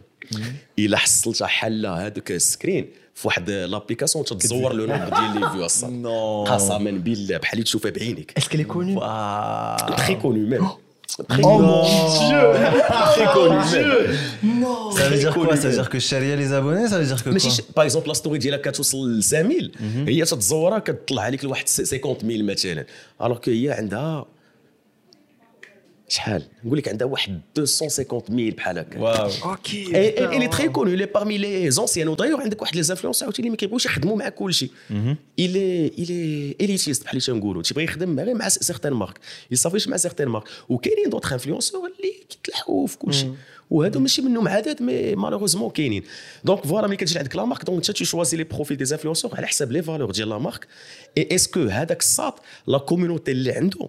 [0.78, 6.04] إلا حصلتها حله هذاك السكرين في واحد لابليكاسيون تتزور لو نومبر ديال لي فيو أصلا.
[6.54, 9.96] قسما بالله بحال اللي تشوفها بعينك est connue Ah.
[10.06, 10.68] تري كوني ميم
[11.28, 11.86] تري oh mon
[12.18, 12.46] dieu.
[13.34, 13.62] كوني
[14.62, 17.24] non Ça veut dire quoi Ça veut dire que Sharia les abonnés Ça veut dire
[17.24, 19.70] que ماشي quoi ش- باغ اكزومبل لا ستوري ديالها كتوصل ل 100000
[20.08, 22.84] هي تتزورها كتطلع عليك لواحد 50000 مثلا.
[23.22, 24.26] الوغ كو هي عندها
[26.08, 29.00] شحال؟ نقول لك عندها واحد 250000 بحال هكا.
[29.00, 29.32] Waouh.
[29.44, 33.56] ok الي تري كونو لي بارمي لي زونسيان ودايوغ عندك واحد لي زانفلونس عاوتاني ما
[33.56, 34.70] كيبغيوش يخدموا مع كلشي.
[35.38, 37.62] الي الي اليتيست بحال اللي تنقولوا.
[37.62, 39.18] تيبغي يخدم غير مع سيغتان مارك
[39.50, 43.26] يصافيش مع سيغتان مارك وكاينين دوطخ انفلونسور اللي كيتلحقوا في كلشي.
[43.70, 46.02] وهادو ماشي منهم عدد مي مالوغوزمون كاينين.
[46.44, 49.46] دونك فوالا ملي كتجي عندك لا مارك دونك انت تشوازي لي بروفيل دي انفلونسور على
[49.46, 50.66] حساب لي فالور ديال لا مارك
[51.18, 53.88] اي اسكو هذاك الساط لا كوميونيتي اللي عنده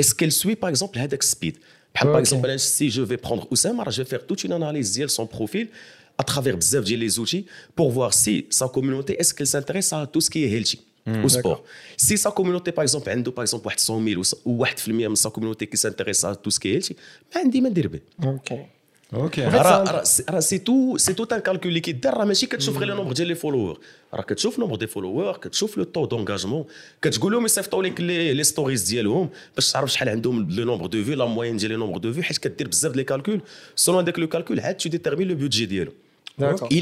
[0.00, 1.56] اسكو سوي باغ اكزومبل هذاك سبيد
[1.94, 2.18] بحال باغ Ok.
[2.20, 5.68] اكزومبل سي جو في بروندر اسامه راه جو فير توت اون اناليز ديال سون بروفيل
[6.22, 7.44] à travers بزاف ديال لي زوتي
[7.80, 10.78] pour voir si sa communauté est-ce qu'elle s'intéresse à tout ce qui est healthy
[11.24, 11.60] au sport.
[12.06, 15.30] Si sa communauté par exemple عنده par exemple واحد 100 000 ou 1% من sa
[15.30, 16.96] communauté qui s'intéresse à tout ce qui est healthy
[17.34, 18.00] ما عندي ما ندير به
[19.13, 19.41] أوكي.
[19.41, 22.95] راه راه سي- تو سي تو ان كالكول اللي كيدار راه ماشي كتشوف غير لو
[22.95, 23.79] نومبر ديال لي فولوور
[24.13, 26.65] راه كتشوف نومبر دي فولوور كتشوف لو طو دونجاجمون
[27.01, 31.03] كتقول لهم يصيفطوا لك لي لي ستوريز ديالهم باش تعرف شحال عندهم لو نومبر دو
[31.03, 33.41] في لا موين ديال لي نومبر دو في حيت كدير بزاف ديال لي كالكول
[33.75, 35.91] سولون داك لو كالكول عاد تو ديتيرمين لو بودجي ديالو.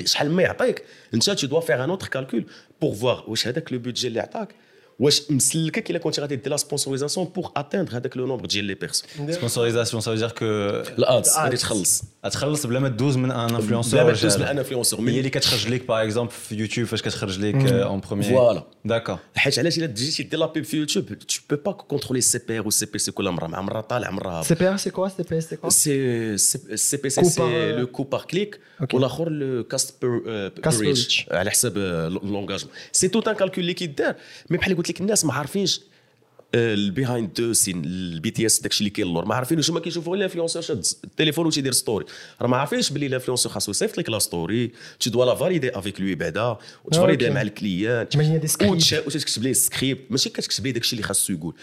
[0.06, 2.44] شحال ما يعطيك انت tu dois faire un autre calcul
[2.84, 4.50] pour voir واش هذاك لو بودجي اللي عطاك.
[4.99, 8.75] واش مسلكك الا كنت غادي دير لا سبونسوريزاسيون بور اتاندر هذاك لو نومبر ديال لي
[8.75, 10.43] بيرسون سبونسوريزاسيون ça veut dire que
[10.99, 11.61] الادز غادي الادز.
[11.61, 15.19] تخلص تخلص بلا ما تدوز من ان انفلونسور بلا ما تدوز من ان انفلونسور هي
[15.19, 19.59] اللي كتخرج لك باغ اكزومبل في يوتيوب فاش كتخرج لك اون بروميير فوالا داكور حيت
[19.59, 22.67] علاش الا جيتي دير لا بيب في يوتيوب تو بو با كونترولي سي بي ار
[22.67, 25.45] و سي بي سي كل مره مع مره طالع مره هابط CPA, c'est quoi CPS,
[25.51, 26.37] c'est quoi سي
[26.77, 28.95] سي بي سي Coût par, سي euh, لو كو بار كليك Ok.
[28.95, 31.33] والاخر لو كاست بير Cost per ريتش reach.
[31.33, 31.79] على حساب
[32.23, 34.15] لونجاجمون سي توت ان كالكول اللي كيدار
[34.51, 35.82] مي بحال قلت لك الناس ما عارفينش
[36.56, 39.26] البيهايند دو سين البي تي اس داكشي اللي كاين اللور.
[39.26, 42.06] ما عارفينش هما كيشوفوا الانفلونسور شاد التليفون وتيدير ستوري
[42.42, 44.72] راه ما عارفينش باللي الانفلونسور خاصو يصيفط لك لا ستوري
[45.08, 47.36] tu dois لا فاليدي افيك لوي بعدا وتفاليدي أوكي.
[47.36, 48.08] مع الكليان
[49.06, 51.54] وتكتب ليه سكريبت ماشي كتكتب ليه داكشي اللي خاصو يقول.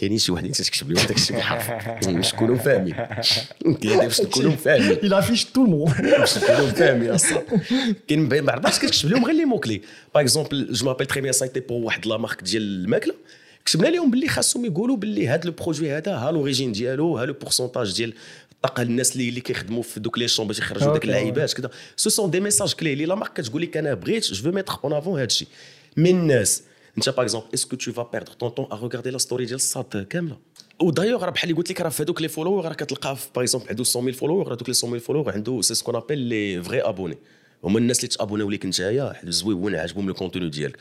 [0.00, 1.70] كاينين شي وحدين تكتب لهم داكشي بالحرف
[2.08, 2.94] باش تكونوا فاهمين.
[3.82, 4.96] كاين باش تكونوا فاهمين.
[5.22, 6.02] Affiche tout le monde.
[6.20, 7.42] باش تكونوا فاهمين أصلا
[8.08, 9.80] كاين ما عرفتش كتكتب لهم غير لي مو كلي
[10.14, 13.14] باغ اكزومبل جو مابيل تري بيان سايتي بور واحد لا مارك ديال الماكلة.
[13.66, 17.32] كتبنا لهم باللي خاصهم يقولوا باللي هذا لو بروجوي هذا ها لوريجين ديالو ها لو
[17.32, 18.14] بورسونتاج ديال
[18.52, 22.10] الطاقه الناس اللي اللي كيخدموا في دوك لي شون باش يخرجوا داك اللعيبات كذا سو
[22.10, 25.14] سون دي ميساج كلي اللي لا مارك كتقول لك أنا بغيت جو ميتر اون افون
[25.14, 25.48] هذا الشيء.
[25.96, 26.62] من الناس.
[26.98, 29.96] أنت باغ اكزومبل اسكو تو فا بيردر طون طون ا ريغاردي لا ستوري ديال الساط
[29.96, 30.36] كامله
[30.82, 33.44] ودايوغ راه بحال اللي قلت لك راه في هذوك لي فولوور راه كتلقاه في باغ
[33.44, 36.62] اكزومبل عنده 100 000 فولوور هذوك لي 100 000 فولوور عنده سي سكون ابيل لي
[36.62, 37.18] فري ابوني
[37.64, 40.76] هما الناس اللي تابوناو ليك نتايا زويون عجبهم الكونتوني ديالك.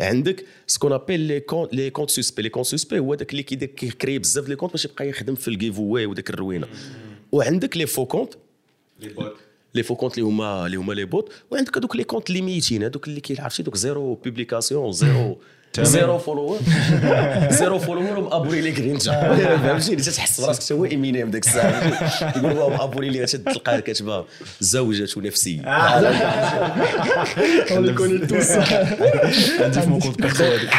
[0.00, 4.18] عندك سكون ابيل لي كونت لي كونت سوسبي لي كونت سوسبي هو داك اللي كيكري
[4.18, 6.66] بزاف لي كونت باش يبقى يخدم في الجيف واي وداك الروينة.
[7.32, 8.34] وعندك لي فو كونت
[9.74, 12.82] لي فو كونت اللي هما اللي هما لي بوت وعندك هذوك لي كونت اللي ميتين
[12.82, 15.38] هذوك اللي كيعرفتي دوك زيرو بوبليكاسيون زيرو
[15.81, 16.59] زيرو فولوور
[17.49, 22.37] زيرو فولوور ومابوري ليك غير انت فهمتي اللي تحس براسك انت هو ايمينيم ديك الساعه
[22.37, 24.25] يقول هو مابوري لي تلقاه كاتبه
[24.59, 25.61] زوجة نفسية
[27.69, 28.51] On les connaît tous.
[29.61, 30.69] عندي في مون بيرسو هذيك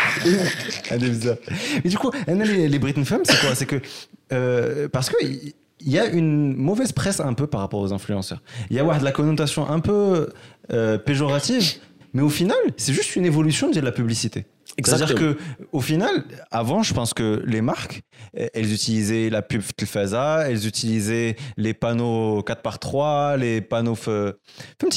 [0.92, 1.38] عندي بزاف
[1.84, 3.76] Mais du coup, انا les, les Britain femmes, c'est quoi C'est que
[4.32, 5.16] euh, parce que
[5.86, 8.40] il y a une mauvaise presse un peu par rapport aux influenceurs.
[8.70, 10.28] Il y a ouais, de la connotation un peu
[10.72, 11.66] euh, péjorative,
[12.13, 14.45] mais au final, c'est juste une évolution de la publicité.
[14.83, 15.37] C'est-à-dire que,
[15.71, 18.01] au final, avant, je pense que les marques,
[18.33, 23.97] elles utilisaient la pub Faza, elles utilisaient les panneaux 4x3, les panneaux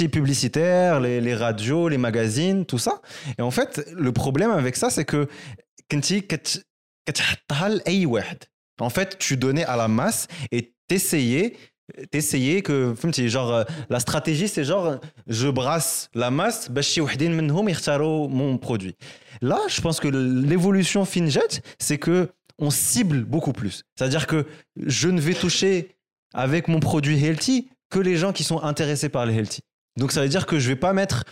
[0.08, 3.00] publicitaires, les, radios, les magazines, tout ça.
[3.38, 5.26] Et en fait, le problème avec ça, c'est que
[8.80, 11.56] en fait, tu donnais à la masse et t'essayais
[12.11, 17.01] t'essayais que فهمتي genre euh, la stratégie c'est genre je brasse la masse باش شي
[17.01, 18.95] وحدين منهم يختاروا mon produit.
[19.41, 23.83] Là, je pense que l'évolution FinJet, c'est que on cible beaucoup plus.
[23.95, 24.45] C'est-à-dire que
[24.77, 25.95] je ne vais toucher
[26.33, 29.61] avec mon produit healthy que les gens qui sont intéressés par les healthy.
[29.98, 31.24] Donc ça veut dire que je vais pas mettre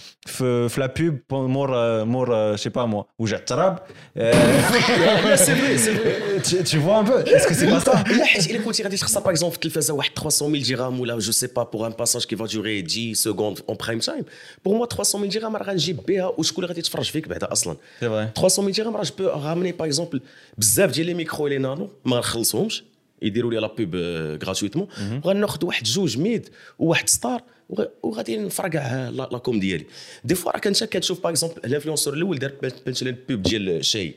[0.76, 3.90] la pub pour mort, euh, euh, je sais pas moi, ou j'attrape.
[4.18, 4.32] Euh,
[5.36, 6.16] c'est vrai, c'est vrai.
[6.44, 8.04] Tu, tu, vois un peu Est-ce que c'est pas ça?
[8.50, 11.32] Il est continué à ça par exemple, qu'il faisait 300 000 dirhams ou là, je
[11.32, 14.24] sais pas, pour un passage qui va durer 10 secondes en prime time.
[14.62, 19.12] Pour moi, 300 000 dirhams, je vais ou je vais C'est 300 000 dirhams, je
[19.12, 20.18] peux ramener par exemple,
[20.58, 22.89] bzaf les micros et les nanos, je vais
[23.22, 23.96] يديروا لي لا بوب
[24.44, 24.88] غراتويتمون
[25.24, 29.86] وغناخذ واحد جوج ميد وواحد ستار وغ- وغادي نفرقع لا لا كوم ديالي.
[30.24, 32.52] دي فوا راك انت كتشوف باغ اكزومبل الانفلونسور الأول دار
[32.86, 34.14] مثلا بوب ديال شاي.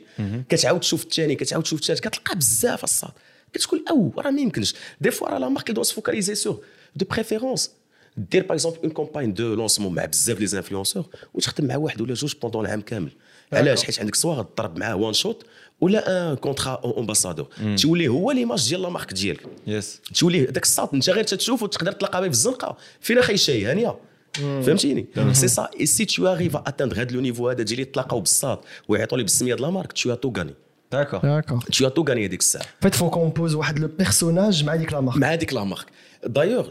[0.48, 3.10] كتعاود تشوف الثاني كتعاود تشوف الثالث كتلقى بزاف الصاد.
[3.52, 4.74] كتقول أو راه ما يمكنش.
[5.00, 6.60] دي فوا راه لا مارك دو سفوكاليزي سور
[6.96, 7.70] دو بريفيرونس
[8.16, 12.14] دير باغ اكزومبل اون كومباين دو لونسمون مع بزاف لي انفلونسور وتخدم مع واحد ولا
[12.14, 13.10] جوج بوندون العام كامل.
[13.52, 15.46] علاش؟ حيت عندك سوا غضرب معاه وان شوت
[15.80, 17.46] ولا ان كونترا امباسادور
[17.82, 20.14] تولي هو ليماج ديال لا مارك ديالك Yes.
[20.18, 23.96] تولي داك الساط انت غير تشوف وتقدر تلقى به في الزنقه فين أخي شاي هانيه
[24.34, 28.64] فهمتيني سي سا اي سي تو اريف اتاندر هذا لو نيفو هذا ديال يتلاقاو بالساط
[28.88, 30.54] ويعطوا لي بالسميه ديال لا مارك تو تو غاني.
[30.94, 31.24] D'accord.
[31.72, 35.00] tu as tout gagné ديك الساعة faut qu'on pose واحد le personnage مع ديك la
[35.00, 35.16] marque.
[35.16, 35.86] مع هذيك لا مارك
[36.26, 36.68] دايوغ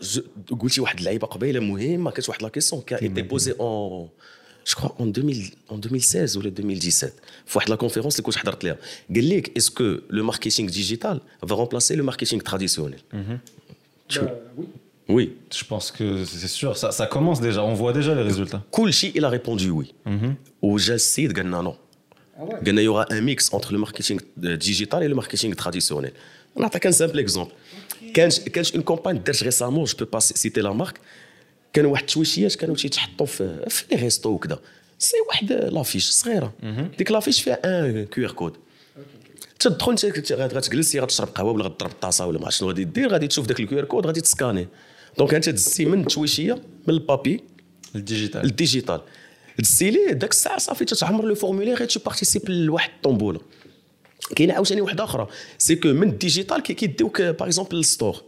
[0.59, 4.09] قلتي واحد اللعيبه قبيله مهمه كانت واحد لا كيسيون كا ايتي بوزي اون
[4.65, 8.39] je crois en, 2000, en 2016 ou le 2017, fois la conférence que j'ai
[9.09, 12.99] dit, est-ce que le marketing digital va remplacer le marketing traditionnel?
[13.11, 13.39] Mhm.
[14.15, 14.31] Bah,
[15.09, 15.33] oui.
[15.53, 18.63] Je pense que c'est sûr, ça, commence déjà, on voit déjà les résultats.
[18.71, 19.93] Koulchi, il a répondu oui.
[20.05, 20.35] Mhm.
[20.61, 21.75] Au Jalcid, il non.
[22.37, 26.13] Ah il y aura un mix entre le marketing euh, digital et le marketing traditionnel.
[26.55, 27.53] On attaque un simple exemple.
[28.15, 28.29] Quand
[28.73, 30.99] une campagne récemment, je ne peux pas citer la marque,
[31.73, 34.59] كانوا واحد التويشيات كانوا تيتحطوا في في لي ريستو وكذا
[34.99, 36.53] سي واحد لافيش صغيرة.
[36.97, 38.53] ديك لافيش فيها ان كيو ار كود
[39.59, 43.27] تدخل انت غتجلس غتشرب قهوة ولا غتضرب الطاسة ولا ما عرفت شنو غادي دير غادي
[43.27, 44.67] تشوف داك الكيو ار كود غادي تسكاني.
[45.17, 46.53] دونك انت دزتي من التويشية
[46.87, 47.43] من البابي
[47.95, 48.35] digital.
[48.35, 49.01] الديجيتال
[49.59, 53.39] دزتي ليه؟ داك الساعة صافي تتعمر لو فورمولير غير بارتيسيب لواحد الطومبولة.
[54.35, 55.27] كاينة عاوتاني واحدة أخرى.
[55.57, 58.21] سي كو من الديجيتال كي كيديوك باغ اكزومبل للستور.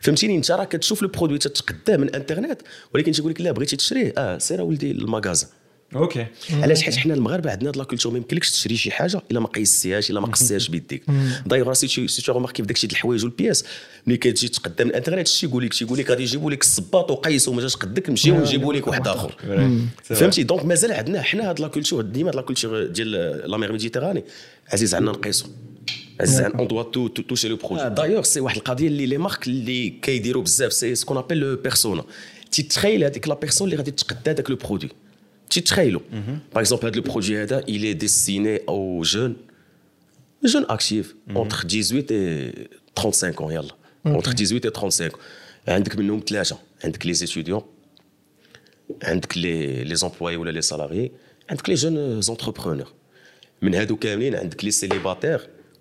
[0.00, 2.62] فهمتيني؟ انت راه كتشوف لو برودوي تتقداه من الانترنت
[2.94, 4.14] ولكن تيقول لك لا بغيتي تشريه.
[4.18, 5.46] آه سير ولدي للمغازا
[5.94, 6.18] Ok.
[6.52, 9.46] علاش؟ حيت حنا المغاربة عندنا هاد لا كولتور ما يمكنلكش تشري شي حاجة إلا ما
[9.46, 11.02] قيستيهاش إلا ما قصتيهاش بيديك.
[11.46, 13.64] دايوغ سي تو سي تو في داكشي د الحوايج والبياس
[14.06, 17.54] ملي كتجي تقدم من الانترنت شتي يقول لك تيقول لك غادي يجيبوا لك الصباط وقيسوا
[17.54, 19.34] ما جاش قدك نمشيو ونجيبوا لك واحد آخر.
[20.02, 23.10] فهمتي؟ دونك مازال عندنا حنا هاد لا كولتور ديما هاد لا كولتور ديال
[23.50, 24.24] لا ميغ ميديتيراني.
[24.72, 25.46] عزيز عندنا نقيسو.
[26.19, 29.47] عزيز عندنا اون دوا تو توشي لو بروجي دايوغ سي واحد القضيه اللي لي مارك
[29.47, 32.03] اللي كيديروا بزاف سي سكون ابل لو بيرسونا
[32.51, 34.89] تيتخيل هذيك لا بيرسون اللي غادي تقدا داك لو برودوي
[35.49, 36.01] تيتخيلوا
[36.53, 39.35] باغ اكزومبل هذا لو بروجي هذا il est destiné aux jeunes
[40.45, 45.11] jeunes actifs entre 18 et 35 ans يلا entre 18 et 35
[45.67, 47.61] عندك منهم ثلاثه عندك لي ستوديون
[49.03, 51.11] عندك لي لي زومبلوي ولا لي سالاريي
[51.49, 52.93] عندك لي جون زونتربرونور
[53.61, 55.49] من هادو كاملين عندك لي سيليباتير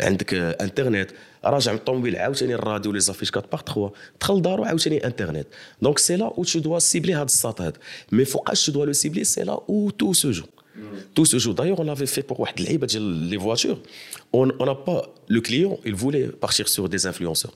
[0.00, 1.10] عندك آه، انترنت
[1.44, 5.46] راجع من الطوموبيل عاوتاني الراديو لي زافيش 4 باغ 3 دخل لدارو عاوتاني انترنت
[5.82, 7.76] دونك سي لا او تو دوا سيبلي هاد الساط هاد
[8.12, 10.44] مي فوقاش تو دوا لو سيبلي سي لا او تو سو جو
[11.16, 11.54] Tout ce jour.
[11.58, 13.78] D'ailleurs, on avait fait pour واحد اللعيبه ديال les voitures.
[14.36, 15.00] On on n'a pas
[15.36, 17.54] le client, il voulait partir sur des influenceurs.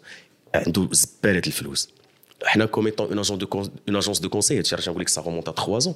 [0.55, 1.89] عنده زباله الفلوس.
[2.47, 5.11] احنا comme étant une agence de con- une agence de conseil, هادشي راه نقول لك
[5.11, 5.95] ça remonte à 3 ans.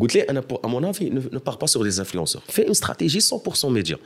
[0.00, 2.42] قلت لي انا pour- à mon avis ne, ne pars pas sur des influenceurs.
[2.56, 3.96] Fais une stratégie 100% média.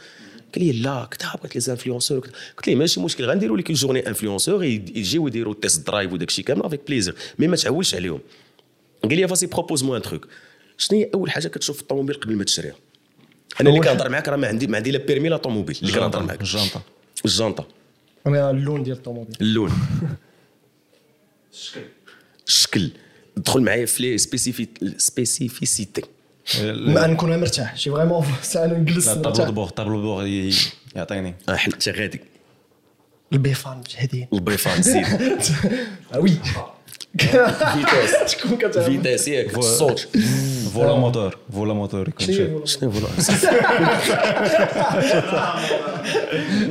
[0.56, 2.20] قال لي لا؟ كنت بغيت لي زانفلونسور
[2.58, 6.64] قلت ليه ماشي مشكل غنديروا لك جورني انفلونسور يجيو يديروا تيست درايف وداك الشيء كامل
[6.64, 8.20] افيك بليزير مي ما تعولش عليهم.
[9.04, 10.28] قال لي فاسي بروبوز مو ان تروك
[10.78, 12.76] شنو هي أول حاجة كتشوف في الطوموبيل قبل ما تشريها؟
[13.62, 16.24] أنا اللي كنهضر معاك راه ما عندي ما عندي لا بيرمي لا طوموبيل اللي كنهضر
[16.24, 16.42] معاك.
[16.42, 16.82] الجنطة
[17.26, 17.68] الجنطه
[18.28, 19.36] أنا اللون ديال الطوموبيل.
[19.42, 19.72] اللون.
[22.48, 22.90] الشكل
[23.38, 24.18] دخل معايا في لي
[24.98, 26.02] سبيسيفيسيتي
[26.72, 30.26] ما نكون مرتاح شي فريمون ساعه نجلس طابلو بور طابلو بور
[30.96, 31.30] يعطيني.
[31.50, 32.22] آه، إحنا حلقتي غادي.
[33.34, 35.06] البيفان جهدين البيفان سيد
[36.14, 36.32] آه، وي.
[37.20, 38.36] فيتاس
[38.86, 40.08] فيتاس ياك الصوت
[40.76, 43.08] فولا موتور فولا موتور شنو فوالا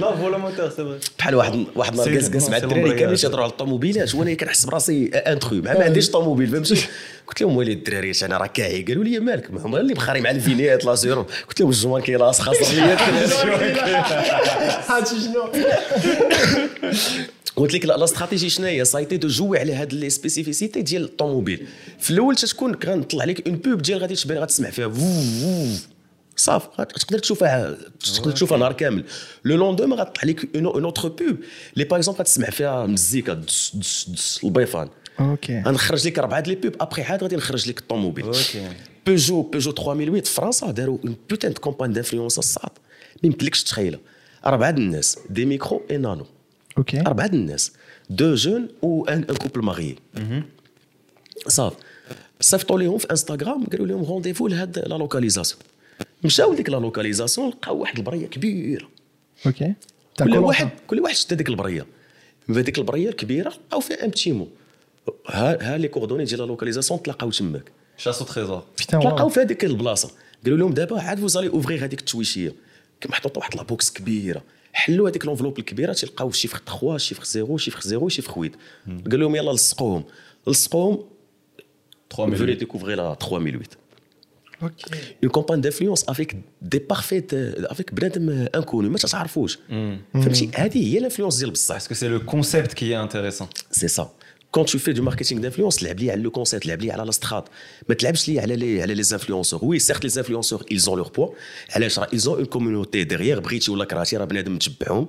[0.00, 2.94] لا فولا موتور سي فري بحال واحد واحد النهار جالس جالس مع الدراري.
[2.94, 6.86] كاملين تيهضروا على الطوموبيلات وأنا كنحس براسي ان ترو مع ما عنديش طوموبيل فهمتي
[7.26, 10.30] قلت لهم ويلي الدراري أنا راه كاعي قالوا لي مالك ما هما اللي بخاري مع
[10.30, 12.96] الفينيات لا سيرو قلت لهم الجمال كيلاص خاصه ليا
[14.88, 15.48] هادشي شنو
[17.56, 21.04] قلت لك لا لا استراتيجي شنو هي؟ سايتي دو جوي على هاد لي سبيسيفيسيتي ديال
[21.04, 21.66] الطوموبيل.
[21.98, 24.92] في الأول تتكون غنطلع لك اون بوب ديال غادي تبان غتسمع فيها
[26.36, 27.76] صافي تقدر تشوفها
[28.16, 29.04] تقدر تشوفها نهار كامل.
[29.44, 31.36] لو لوندوم غتطلع لك اون اوتر بوب
[31.74, 34.88] اللي باغ اكزومبل غتسمع فيها مزيكا دس دس دس البيفان.
[35.20, 35.62] أوكي.
[35.66, 38.24] غنخرج لك اربعه ديال لي بوب ابخي عاد غادي نخرج لك الطوموبيل.
[38.24, 38.68] أوكي.
[39.06, 42.70] بيجو بيجو 3008 في فرنسا داروا اون بوتان دو كومبان دانفلونس الصاد
[43.22, 44.00] ما يمكنلكش تخيلها.
[44.46, 46.26] اربعه الناس دي ميكرو اي نانو
[46.78, 47.72] أوكي أربعة الناس.
[48.10, 49.96] دو جون و ان كوبل ماريي
[51.48, 51.76] صافي.
[52.40, 55.62] صيفطوا ليهم في انستغرام قالوا لهم رونديفو لهاد لا لوكاليزاسيون
[56.24, 58.88] مشاو لديك لا لوكاليزاسيون لقاو واحد البرية كبيرة.
[59.46, 59.74] أوكي
[60.18, 61.86] كل واحد كل واحد شد هذيك البرية.
[62.50, 64.48] هذيك البرية الكبيرة لقاو فيها ان بتي مو
[65.26, 67.72] ها ها لي كوردوني ديال لا لوكاليزاسيون تلاقاو تماك.
[67.96, 70.10] شاسو تريزور تلاقاو في هذيك البلاصة.
[70.44, 72.54] قالوا لهم دابا عاد فوزالي اوفري هذيك التويشية.
[73.00, 74.42] كان محطوطه واحد لابوكس كبيرة.
[74.74, 78.50] حلوا هذيك لونفلوب الكبيرة تلقاو شيفر 3 شيفر 0 شيفر 0 شيفر 8
[79.10, 80.04] قال لهم يلا لصقوهم.
[80.46, 81.04] لصقوهم
[82.10, 82.38] 3000.
[82.38, 83.68] فولي ديكوفري لا 3008
[84.62, 84.84] أوكي
[85.22, 89.58] اون كومبان دانفلونس افيك دي بارفيت افيك بنادم انكوني ما تعرفوش
[90.14, 91.78] فهمتي هذه هي الانفلونس ديال بصح.
[91.78, 93.46] C'est le concept qui est intéressant.
[93.70, 94.10] سي سا
[94.53, 97.11] كون تو في دو ماركتينغ دانفلونس لعب لي على لو كونسيبت لعب لي على لا
[97.11, 97.45] سترات
[97.89, 101.09] ما تلعبش لي على لي على لي انفلونسور وي سيرت لي انفلونسور ils ont leur
[101.19, 101.29] poids
[101.75, 105.07] علاش راه ils ont une communauté derrière بغيتي ولا كرهتي راه بنادم متبعهم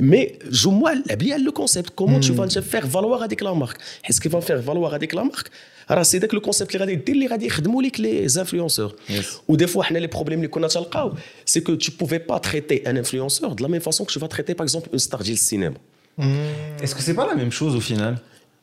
[0.00, 3.54] مي جو موا لعب لي على لو كونسيبت كومون تو فان فيغ فالوار هذيك لا
[3.54, 5.50] مارك حيت كيف فيغ فالوار هذيك لا مارك
[5.90, 9.24] راه سي داك لو كونسيبت اللي غادي دير اللي غادي يخدموا لك لي انفلونسور Yes.
[9.48, 11.14] ودي فوا حنا لي بروبليم اللي كنا تلقاو
[11.44, 14.28] سي كو tu pouvais pas traiter un influenceur de la même façon que tu vas
[14.28, 15.74] traiter par exemple une star ديال السينما
[16.82, 18.14] Est-ce que c'est pas la même chose au final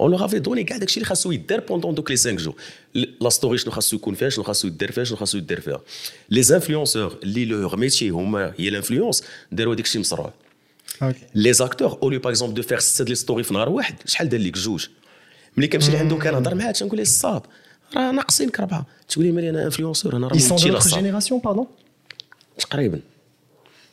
[0.00, 2.54] اون لور افي دوني كاع داكشي اللي خاصو يدار بوندون دوك لي 5 جور
[2.94, 5.80] لا ستوري شنو خاصو يكون فيها شنو خاصو يدار فيها شنو خاصو يدار فيها
[6.30, 9.22] لي انفلونسور اللي لور ميتي هما هي الانفلونس
[9.52, 10.32] داروا داكشي مصروع
[11.34, 14.40] لي زاكتور اولي باغ اكزومبل دو فير ست لي ستوري في نهار واحد شحال دار
[14.40, 14.86] لك جوج
[15.56, 17.42] ملي كنمشي لعندو كنهضر معاه تنقول ليه الصاد
[17.96, 21.66] راه ناقصينك ربعه تقول لي مالي أنا انفلونسور أنا راه notre الصاد génération, pardon?
[22.58, 23.00] تقريبا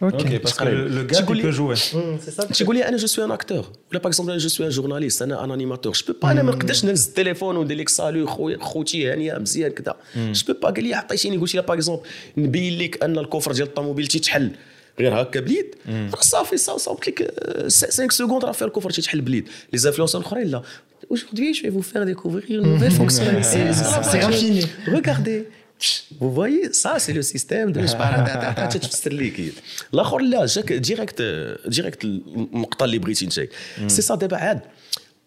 [0.02, 2.88] ok parce que le, le gars Tu il peut jouer Hmm, C'est ça تقول لي
[2.88, 5.50] انا جو سوي ان اكتور ولا باغ اكزومبل انا جو سوي ان جورناليست انا ان
[5.50, 9.70] انيماتور جو با انا ما نقدرش نهز التليفون وندير لك سالو خويا خوتي هانيه مزيان
[9.70, 12.02] كذا جو با قال لي عطيتيني قلت لي باغ اكزومبل
[12.36, 14.50] نبين لك ان الكفر ديال الطوموبيل تيتحل
[15.00, 19.48] غير هكا بليد راه صافي صا- صوبت لك 5 سكوند راه فيها الكفر تيتحل بليد
[19.72, 20.62] لي انفلونسور الاخرين لا
[21.14, 23.58] Aujourd'hui, je vais vous faire découvrir une nouvelle fonctionnalité.
[24.10, 24.62] C'est raffiné.
[24.96, 25.40] Regardez.
[26.19, 27.79] Vous voyez, ça, c'est le système de
[29.93, 30.45] L'autre, là,
[30.79, 33.89] direct, euh, direct, C'est hmm.
[33.89, 34.17] ça,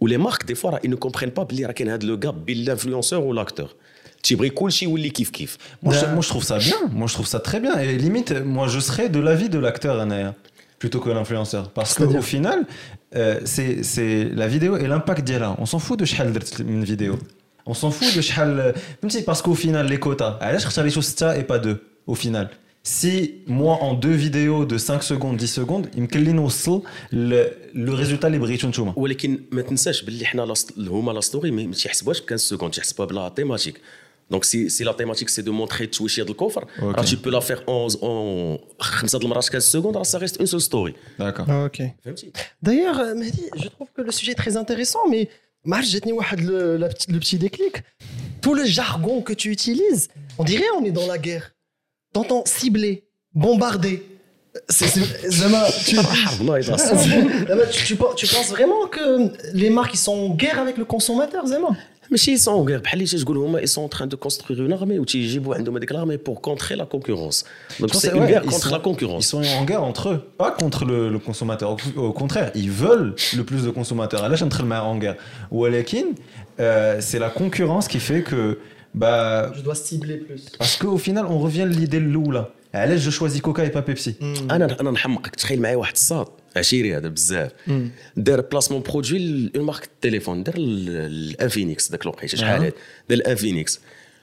[0.01, 3.77] Ou les marques, des fois, ils ne comprennent pas le gap, l'influenceur ou l'acteur.
[4.23, 5.59] Tu brilles cool chez Willy Kif Kif.
[5.83, 6.77] Moi, je trouve ça bien.
[6.93, 7.79] Moi, je trouve ça très bien.
[7.79, 10.35] Et limite, moi, je serais de l'avis de l'acteur, Anaya
[10.83, 11.71] plutôt que l'influenceur.
[11.71, 12.67] Parce qu'au final,
[13.15, 15.55] euh, c'est la vidéo et l'impact d'Yala.
[15.59, 17.21] On s'en fout de Shaldert une vidéo.
[17.70, 18.74] on s'en fout de شحال
[19.06, 21.06] même si parce qu'au final les quotas علاش اختاري شو 6
[21.40, 21.78] et pas 2
[22.12, 22.48] au final
[23.00, 23.14] si
[23.48, 26.82] moi en deux vidéos de 5 secondes 10 secondes يمكن لي نوصل
[27.14, 31.52] le, le résultat اللي بغيتو نتوما ولكن ما تنساش باللي حنا لاست- هما لا ستوري
[31.52, 33.82] ما ما تيحسبوهاش ب 15 سكوند تيحسبوها بلا تيماتيك
[34.32, 36.98] دونك سي سي لا تيماتيك سي دو مونتري التويشيه ديال الكفر أوكي.
[37.00, 40.38] راه تي بو لا فير اون اون خمسه د المرات 15 سكوند راه سا ريست
[40.38, 41.84] اون سول ستوري d'accord Ok.
[42.06, 42.32] فهمتي
[42.66, 45.28] D'ailleurs, euh, Mehdi, je trouve que le sujet est très intéressant, mais
[47.09, 47.83] le petit déclic.
[48.41, 50.09] Tout le jargon que tu utilises,
[50.39, 51.53] on dirait on est dans la guerre.
[52.13, 53.05] T'entends cibler,
[53.35, 54.05] bombarder.
[54.69, 55.97] C'est, c'est, Zama, tu,
[58.27, 61.69] penses vraiment que les marques sont en guerre avec le consommateur, Zama?
[62.12, 65.56] ماشي سون غير بحال اللي تقول هما اي سون تران دو كونستروير اون ارمي وتيجيبوا
[65.56, 67.46] عندهم هذيك لارمي بور كونتري لا كونكورونس
[67.80, 70.10] دونك سي اون Ouais, غير ils كونتر sont- لا Ils كونكورونس sont en guerre entre
[70.10, 71.70] eux, pas contre le, le consommateur.
[71.72, 74.22] Au, au contraire, ils veulent le plus de consommateurs.
[74.30, 75.16] Là, je suis en guerre.
[75.52, 78.42] Ou euh, c'est la concurrence qui fait que.
[79.02, 80.42] Bah, Je dois cibler plus.
[80.62, 82.44] parce qu'au final, on revient à l'idée de loup là.
[82.84, 84.12] Allez, je choisis Coca et pas Pepsi.
[84.52, 87.51] انا انا نحمقك تخيل معايا واحد الصاد عشيري هذا بزاف
[88.17, 92.73] دار بلاسمون برودوي اون مارك التليفون دار ال- الانفينيكس ذاك الوقيته شحال هذا
[93.09, 93.81] دار الانفينيكس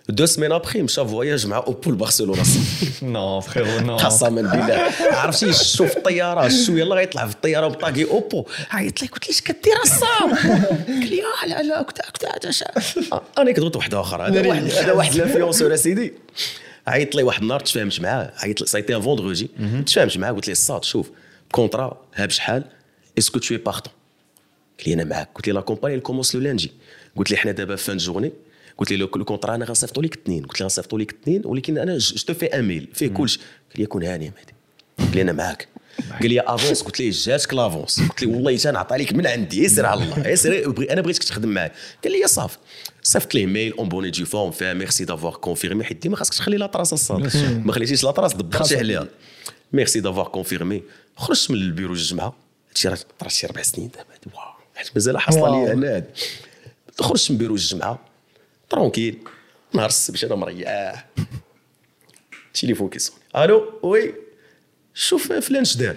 [0.10, 2.44] دو سمين ابخي مشى فواياج مع اوبو لبرشلونه
[3.02, 4.06] Non, frérot, non.
[4.06, 9.28] قسما بالله عرفتي شوف الطياره شوية يلا غيطلع في الطياره بطاقي اوبو عيط لي قلت
[9.28, 10.36] لي اش كدير الصام
[10.88, 12.26] قال لي آه لا لا كنت كنت
[13.38, 16.14] أنا كنت واحدة أخرى هذا واحد هذا واحد الانفلونسور اسيدي
[16.88, 19.50] عيط لي واحد النهار تفاهمت معاه عيط لي سايتي ان فوندروجي
[19.86, 21.10] تفاهمت معاه قلت لي الصاد شوف
[21.52, 22.64] كونترا ها بشحال
[23.18, 23.94] اسكو تو بارتون
[24.80, 26.72] قال لي أنا معاك قلت لي لا كومباني الكومونس لو لاندي
[27.16, 28.32] قلت لي حنا دابا فان جورني
[28.78, 31.98] قلت لي لو كونترا أنا غنصيفطو لك اثنين قلت لي غنصيفطو لك اثنين ولكن أنا
[31.98, 34.54] جو تو في ان ميل فيه كلشي قال لي كون هاني يا مهدي
[35.00, 35.68] قال لي أنا معاك
[36.22, 39.64] قال لي افونس قلت ليه جاتك لافونس قلت ليه والله حتى نعطى لك من عندي
[39.64, 41.72] يسر على الله يسر أنا بغيتك تخدم معايا
[42.04, 42.58] قال لي صافي
[43.04, 46.58] صيفط ليه ميل اون بوني دي فورم فيها ميرسي دافوار كونفيرمي حيت ما خاصكش تخلي
[46.58, 47.22] لا طراس الصاد
[47.66, 49.08] ما خليتيش لا طراس دبرتي عليها
[49.74, 50.84] ميرسي دافوار كونفيرمي
[51.20, 52.36] خرجت من البيرو الجمعة.
[52.70, 54.54] هادشي راه طرا شي أربع سنين دابا واو.
[54.76, 55.66] حيت مازال حاصلة.
[55.66, 56.04] لي أنا
[57.00, 58.00] خرجت من بيرو الجمعة.
[58.70, 59.20] ترونكيل.
[59.74, 61.06] نهار السبت أنا مريح.
[62.54, 63.20] تليفون كيصوني.
[63.36, 64.14] ألو وي.
[64.94, 65.96] شوف فلان اش دار.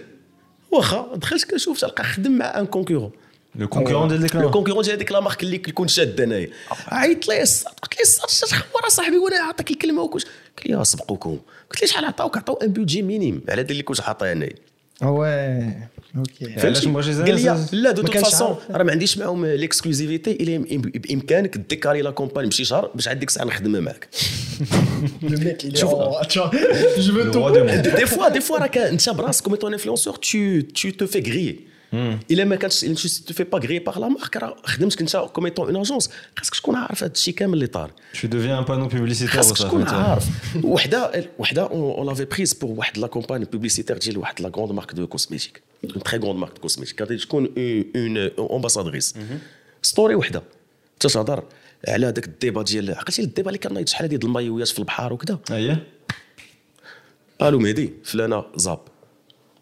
[0.70, 3.12] واخا دخلت كنشوف تلقى خدم مع ان كونكورون
[3.58, 6.50] Le concurrent ديال ديك لو كونكورون ديال هذيك لا مارك اللي كيكون شاد أنايا.
[6.86, 7.74] عيطت لي الصاد.
[7.82, 10.24] قلت لي الصاد تخمر اصاحبي وأنا عطاك الكلمة وكلش.
[10.58, 11.38] قال لي سبقوكم.
[11.70, 13.44] قلت لي شحال عطاوك؟ عطاو ان بودجي مينيم.
[13.48, 14.54] على هذا اللي كنت عاطيه أنايا.
[15.02, 15.92] Ouais.
[16.16, 22.02] أوكي علاش لي لا دو توت فاسون راه ما عنديش معاهم ليكسكلوزيفيتي الا بإمكانك ديكاري
[22.02, 24.08] لا كومباني مشي شهر باش عاد ديك الساعة نخدم معاك
[25.74, 25.90] شوف
[27.98, 32.56] دي فوا دي فوا راك انت براسك كوميتون انفلونسور تو تو في غريي الا ما
[32.56, 32.80] كانش
[33.26, 36.54] تو في با غري باغ لا مارك راه خدمتك انت كوم اون اون اجونس خاصك
[36.54, 39.88] تكون عارف هذا الشيء كامل اللي طار Tu deviens un panneau publicitaire خاصك تكون.
[39.88, 40.26] عارف
[40.64, 44.92] وحده وحده اون لافي بريز بور واحد لا كومباني بوبليسيتير ديال واحد لا غروند مارك
[44.94, 48.16] دو كوسميتيك اون تري غروند مارك دو كوسميتيك كانت تكون اون
[48.56, 49.14] امباسادريس
[49.82, 50.42] ستوري وحده
[51.00, 51.44] تتهضر
[51.88, 55.86] على هذاك الديبا ديال عقلتي الديبا اللي كان شحال د المايويات في البحر وكذا اييه
[57.40, 58.78] قالوا مهدي فلانه زاب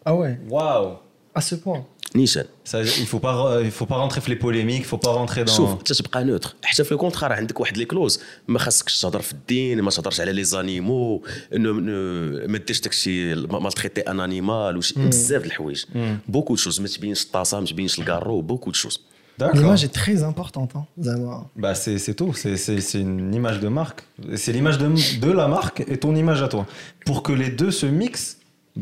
[0.09, 0.97] Ah ouais, واو
[1.37, 1.83] à ce point.
[2.16, 5.12] نيشان Ça, il faut pas il faut pas rentrer في les polémiques il faut pas
[5.12, 8.58] rentrer dans شوف انت تبقى نوتر حتى في الكونترا راه عندك واحد لي كلوز ما
[8.58, 11.22] خاصكش تهضر في الدين ما تهضرش على لي زانيمو
[11.52, 15.84] نو- نو- ما ديرش داكشي مالتريتي ان انيمال وش بزاف د الحوايج
[16.28, 19.00] بوكو شوز ما تبينش الطاسه ما تبينش الكارو بوكو شوز
[19.42, 19.56] D'accord.
[19.60, 20.70] L'image est très importante.
[20.78, 20.84] Hein.
[21.06, 21.36] Zama.
[21.62, 24.00] Bah c'est c'est tout, c'est c'est- c'est une image de marque.
[24.42, 24.86] C'est l'image de,
[25.26, 26.64] de la marque et ton image à toi.
[27.06, 28.32] Pour que les deux se mixent,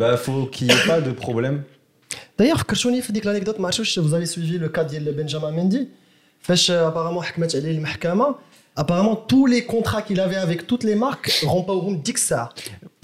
[0.01, 1.57] bah faut qu'il n'y ait pas de problème.
[2.39, 5.79] D'ailleurs, فكرتوني في ديك l'anecdote ما عرفتش vous avez suivi le cas ديال Benjamin Mendy
[6.41, 8.35] فاش apparemment حكمت عليه المحكمة
[8.81, 12.49] apparemment tous les contrats qu'il avait avec toutes les marques رمبوهم ديك الساعة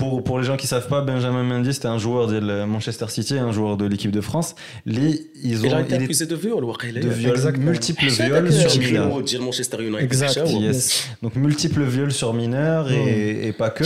[0.02, 2.38] Pour, pour les gens qui savent pas, Benjamin Mendy c'était un joueur de
[2.74, 4.54] Manchester City, un joueur de l'équipe de France.
[4.86, 5.10] Les,
[5.50, 7.70] ils Il ont a été il est accusé de viol واقيلا de viol, Exactement.
[7.70, 9.24] multiples حتى viols داك sur الفيلم mineurs.
[9.30, 10.24] ديال مانشستر يونايتد Exact.
[10.24, 10.72] حتى هو.
[10.72, 10.92] Yes.
[11.24, 13.84] Donc multiples viols sur mineurs et, et pas que.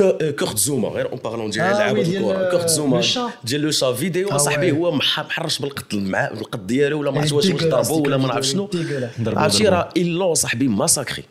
[0.00, 0.88] آه، كورت زوما.
[0.88, 3.02] غير اون بارلون ديال لعابه الكره كورت زوما.
[3.44, 7.50] ديال لو شا فيديو صاحبي هو محرش بالقتل مع القد ديالو ولا ما عرفت واش
[7.50, 8.70] ضربو ولا ما نعرف شنو.
[9.26, 11.24] عرفتي راه إلا صاحبي ماساكري.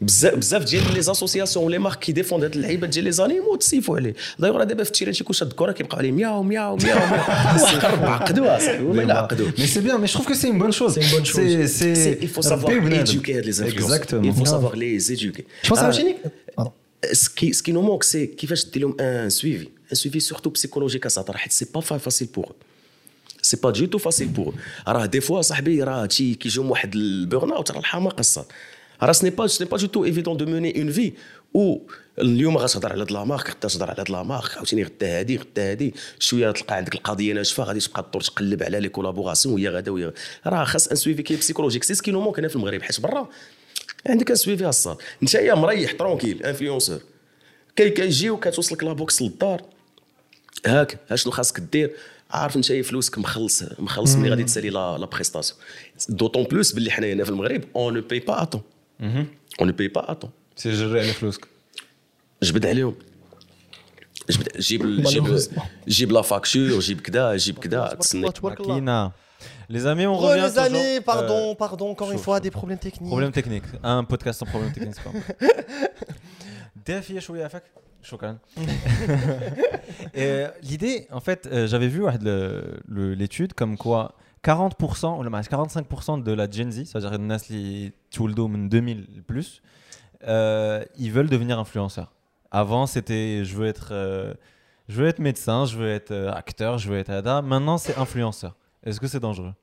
[0.00, 3.96] بزاف بزاف ديال لي زاسوسياسيون لي مارك كي ديفوند هاد اللعيبة ديال لي زانيمو تسيفوا
[3.96, 4.14] عليه.
[4.38, 6.98] دايوغ دابا في التيران شي كوشة الكره كيبقاو عليه مياو مياو مياو
[7.62, 10.72] واحد عقدوها آه، صاحبي والله الا مي سي بيان مي جو كو سي اون بون
[10.72, 15.12] شوز سي سي شوز سي il faut savoir éduquer les influences il faut savoir les
[15.12, 15.44] éduquer.
[15.62, 15.90] Je pense à
[16.58, 16.81] ah.
[17.12, 19.68] Ce qui nous manque, c'est كيفاش دير لهم suivi.
[19.92, 21.24] Un suivi surtout psychologique à ça.
[21.34, 21.52] حيت
[21.98, 22.56] facile pour eux.
[23.42, 24.54] C'est pas du tout facile pour eux.
[24.88, 28.44] راه دي فوا صاحبي راه تي كيجيهم واحد البيرن اوت راه الحماقه الصاد.
[29.02, 31.12] راه سني با سني با دو تو ايفيدون دو موني اون في
[31.54, 31.78] و
[32.18, 35.36] اليوم غتهضر على هاد لا مارك غدا تهضر على هاد لا مارك عاوتاني غدا هادي
[35.36, 39.68] غدا هادي شوية تلقى عندك القضية ناشفه غادي تبقى تدور تقلب على لي كولابوراسيون وهي
[39.68, 40.12] غدا وهي
[40.46, 43.28] راه خاص ان سويفي كي بسيكولوجيك سي سكي نو مونك هنا في المغرب حيت برا
[44.06, 44.96] عندك ان سويفي الصاد.
[45.22, 47.00] أنت يا مريح ترونكيل انفلونسور
[47.76, 49.62] كي كيجي وكتوصلك لا بوكس للدار.
[50.66, 51.96] هاك ها شنو خاصك دير
[52.30, 55.60] عارف أنت فلوسك مخلص مخلص ملي غادي تسالي لا لا بريستاسيون
[56.08, 58.62] دوطون بلوس باللي حنا هنا في المغرب اون نو باي با اتون
[59.00, 59.28] اون
[59.60, 61.48] نو باي با اتون C'est gérer على فلوسك.
[62.42, 62.94] جبد عليهم.
[64.30, 65.38] جبد جيب جيب.
[65.88, 69.12] جيب لا فاكتور جيب كذا جيب كذا تسنى تبارك الله.
[69.71, 69.71] Makina.
[69.75, 70.41] Les amis, on Oh, revient.
[70.41, 72.41] les amis, toujours, pardon, euh, pardon, encore une chaud, fois, chaud.
[72.47, 73.09] des problèmes techniques.
[73.09, 73.63] problème technique.
[73.83, 75.11] Un podcast sans problème technique, c'est pas
[76.85, 77.63] Défi شوية عفاك.
[78.03, 78.37] شكرا.
[80.15, 85.23] Et L'idée, en fait, euh, j'avais vu ouais, le- le- l'étude comme quoi 40% ou
[85.23, 89.61] le max 45% de la Gen Z, c'est-à-dire الناس اللي تولدوا من 2000 plus,
[90.23, 92.11] euh, ils veulent devenir influenceurs.
[92.51, 94.33] Avant, c'était je veux être euh,
[94.87, 97.41] je veux être médecin, je veux être euh, acteur, je veux être Ada.
[97.41, 98.55] Maintenant, c'est influenceur.
[98.85, 99.53] Est-ce que c'est dangereux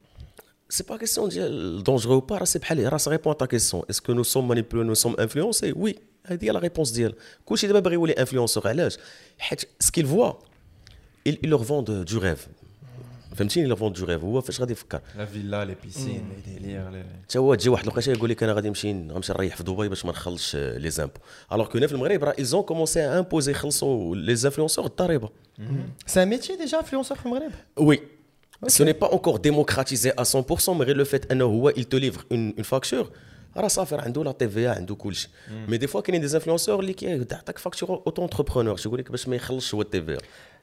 [0.68, 4.12] سي با كيسيون ديال دونجرو با راه سي بحال راه سا ريبون تا كيسيون اسكو
[4.12, 5.94] نو سوم مانيبيولي نو سوم انفلونسي وي
[6.26, 7.14] هذه هي لا ريبونس ديال
[7.44, 8.98] كلشي دابا باغي يولي انفلونسور علاش
[9.38, 10.32] حيت سكيل فوا
[11.28, 12.48] il leur vend du rêve
[13.34, 16.90] فهمتيني leur vend du rêve هو فاش غادي يفكر La villa, les piscines, les délires.
[16.90, 17.22] Les...
[17.28, 20.04] حتى هو تجي واحد الوقيته يقول لك انا غادي نمشي غنمشي نريح في دبي باش
[20.04, 21.20] ما نخلصش لي زامبو
[21.52, 25.28] الوغ كو هنا في المغرب راه ايزون كومونسي ان امبوزي يخلصوا لي انفلونسور الضريبه
[26.06, 27.18] C'est un métier déjà, influenceur
[27.76, 27.92] au
[28.67, 31.31] ce n'est pas encore démocratisé à 100%, mais le fait
[31.73, 33.11] qu'il te livre une, une facture,
[33.67, 34.85] ça va fait la TVA, mm.
[35.67, 38.77] Mais des fois, il y a des influenceurs qui eh, ont une facture auto-entrepreneur.
[38.77, 40.17] Je voulais que je me TVA.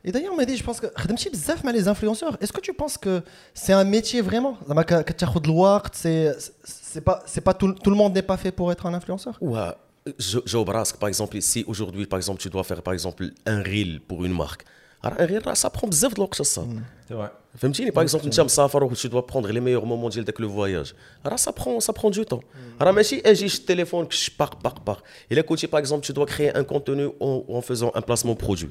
[0.04, 1.28] Et d'ailleurs, on m'a dit, je pense que tu
[1.66, 2.36] as les influenceurs.
[2.40, 3.22] Est-ce que tu penses que
[3.54, 4.56] c'est un métier vraiment?
[4.68, 6.34] Euh,
[6.64, 9.36] c'est pas, pas tout, le monde n'est pas fait pour être un influenceur?
[9.40, 9.58] Ouais.
[9.58, 10.56] Euh, je, je
[10.98, 14.32] par exemple, si aujourd'hui, par exemple, tu dois faire par exemple, un reel pour une
[14.32, 14.64] marque,
[15.05, 16.61] Alors, un reel, ça prend بزاف de الوقت ça.
[17.09, 17.29] C'est vrai.
[17.57, 20.49] فهمتيني باغ اكزومبل انت مسافر و tu dois prendre les meilleurs moments ديال داك لو
[20.49, 20.93] فواياج
[21.25, 22.39] راه سا برون سا برون دو طون
[22.81, 26.25] راه ماشي اجي شد التليفون كش باق باق باق الا كنتي باغ اكزومبل tu dois
[26.33, 28.69] créer un contenu en, en faisant un placement produit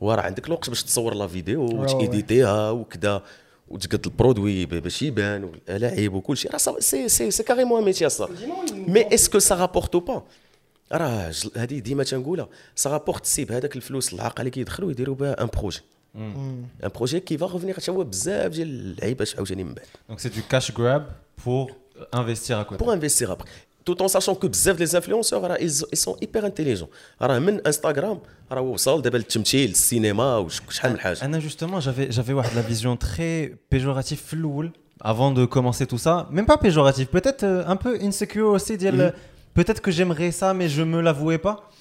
[0.00, 1.72] وراه عندك الوقت باش تصور لا فيديو ouais.
[1.74, 3.22] وتيديتيها وكذا
[3.68, 8.08] وتقد البرودوي ب- باش يبان واللاعب وكل شيء راه صا- سي سي سي كاريمون ميتي
[8.08, 8.28] صا
[8.72, 10.22] مي اسكو سا رابورت او با
[10.92, 15.42] راه جل- هذه ديما تنقولها سا رابورت سيب هذاك الفلوس العاقه اللي كيدخلوا يديروا بها
[15.42, 15.80] ان بروجي
[16.16, 20.32] ان بروجي كي فا ريفونيغ حتى هو بزاف ديال اللعيبه عاوتاني من بعد Donc c'est
[20.34, 21.02] du cash grab
[21.44, 21.70] pour
[22.12, 22.78] investir à côté.
[22.84, 23.48] pour investir après.
[23.84, 26.88] Tout en sachant que بزاف les influenceurs راه ils, ils sont hyper intelligents
[27.22, 28.18] راه من انستغرام
[28.52, 32.56] راه وصل دابا للتمثيل السينما وش- شحال من حاجه Anna, justement, j'avais, j'avais ouais, de
[32.56, 34.70] la vision très péjorative, floule,
[35.12, 36.14] avant de commencer tout ça.
[36.36, 38.76] Même pas péjorative, peut-être euh, un peu insecure aussi.
[38.84, 39.12] dire le-
[39.57, 41.71] peut-être que j'aimerais ça, mais je me l'avouais pas.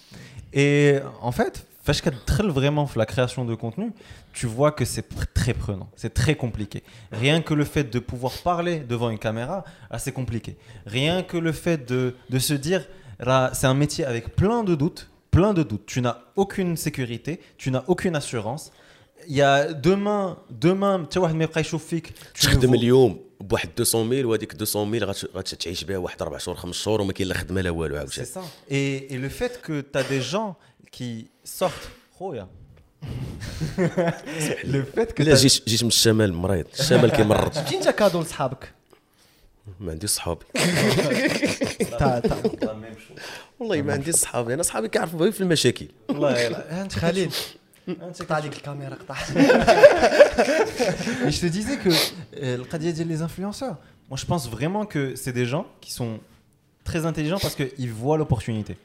[0.54, 3.92] Et en fait, Fashka très vraiment la création de contenu,
[4.32, 6.82] tu vois que c'est très prenant, c'est très compliqué.
[7.12, 10.56] Rien que le fait de pouvoir parler devant une caméra, ah, c'est compliqué.
[10.86, 12.82] Rien que le fait de, de se dire,
[13.20, 15.84] là, c'est un métier avec plein de doutes, plein de doutes.
[15.84, 18.72] Tu n'as aucune sécurité, tu n'as aucune assurance.
[19.28, 24.54] يا دومان دومان حتى واحد ما يبقى يشوف فيك تخدم اليوم بواحد 200 ميل وهذيك
[24.54, 25.04] 200 ميل
[25.36, 28.26] غتعيش بها واحد أربع شهور خمس شهور وما كاين لا خدمة لا والو عاوتاني.
[28.26, 30.54] سي سا اي اي لو فيت كو تا دي جون
[30.92, 31.72] كي سورت
[32.18, 32.48] خويا.
[34.64, 36.66] لو فيت كو لا جيت جيت من الشمال مريض.
[36.80, 38.72] الشمال كيمرض جيت انت كادو لصحابك؟
[39.80, 40.44] ما عندي صحابي.
[43.60, 44.54] والله ما عندي صحابي.
[44.54, 45.88] أنا صحابي كيعرفوا غير في المشاكل.
[46.08, 46.46] والله
[46.82, 47.30] انت خليل.
[48.19, 49.15] قطع عليك الكاميرا قطع
[51.25, 53.77] Et je te disais que euh, le Qadia dit les influenceurs,
[54.09, 56.19] moi je pense vraiment que c'est des gens qui sont
[56.83, 58.77] très intelligents parce qu'ils voient l'opportunité.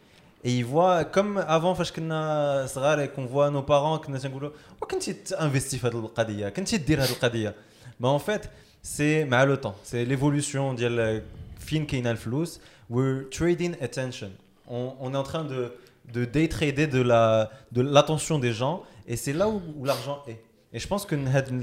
[0.44, 4.50] Et ils voient, comme avant, فاش كنا صغار et qu'on voit nos parents, كنا تنقولوا
[4.82, 7.54] وكنتي تانفستي في هذه القضيه كنتي دير هذه القضيه
[8.00, 8.50] Mais en fait,
[8.82, 11.22] c'est مع le temps, c'est l'évolution ديال
[11.58, 12.60] فين كاينه الفلوس.
[12.90, 14.30] We're trading attention.
[14.68, 15.72] On, on est en train de,
[16.12, 20.17] de day trader de la de l'attention des gens et c'est là où, où l'argent
[20.27, 20.39] est.
[20.73, 21.15] Et je pense que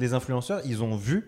[0.05, 1.25] les influenceurs, ils ont vu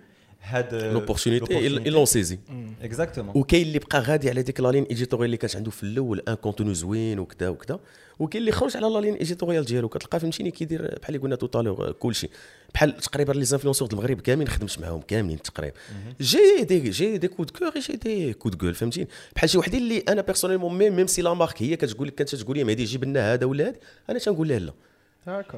[0.54, 1.56] euh, l'opportunité.
[1.56, 2.38] اي لون سيزي
[2.82, 3.36] Exactement.
[3.36, 6.34] وكاين اللي بقى غادي على ديك لا لين ايديتوريال اللي كانت عنده في الأول ان
[6.34, 7.80] كونتوني زوين وكذا وكذا
[8.18, 11.92] وكاين اللي خرج على لا لين ايديتوريال ديالو كتلقى فهمتيني كيدير بحال اللي قلنا توتالور
[11.92, 12.28] كلشي
[12.74, 15.76] بحال تقريبا لي زانفلونسور د المغرب كاملين خدمت معاهم كاملين تقريبا
[16.20, 19.98] جي دي جي دي كود كور جي دي كود كول فهمتيني بحال شي وحدين اللي
[20.08, 23.04] أنا بيرسونيلمون ميم ميم سي لا مارك هي كتقول لك كانت تقول لي مهدي جيب
[23.04, 23.76] لنا هذا ولا هذا
[24.10, 24.72] أنا تنقول لها لا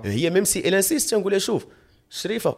[0.05, 1.67] هي ميم سي الانسيست تنقول لها شوف
[2.11, 2.57] شريفة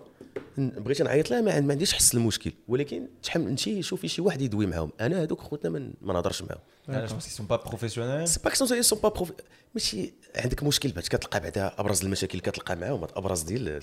[0.59, 4.41] بغيت نعيط لها ما عن- ما عنديش حس المشكل ولكن تحمل انت شوفي شي واحد
[4.43, 4.91] يدوي معاهم.
[5.01, 6.61] أنا هذوك خوتنا ما ما نهضرش معاهم.
[7.09, 8.25] Pense qu'ils sont pas professionnels.
[8.25, 9.33] سي با كسون سون با بروف
[9.75, 13.81] ماشي عندك مشكل بعد كتلقى بعدا أبرز المشاكل كتلقى معاهم أبرز ديال.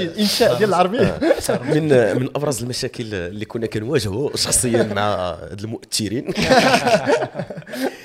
[0.00, 1.18] الانشاء ديال العربيه
[1.64, 1.82] من
[2.16, 6.32] من أبرز المشاكل اللي كنا كنواجهوا شخصيا مع هاد المؤثرين.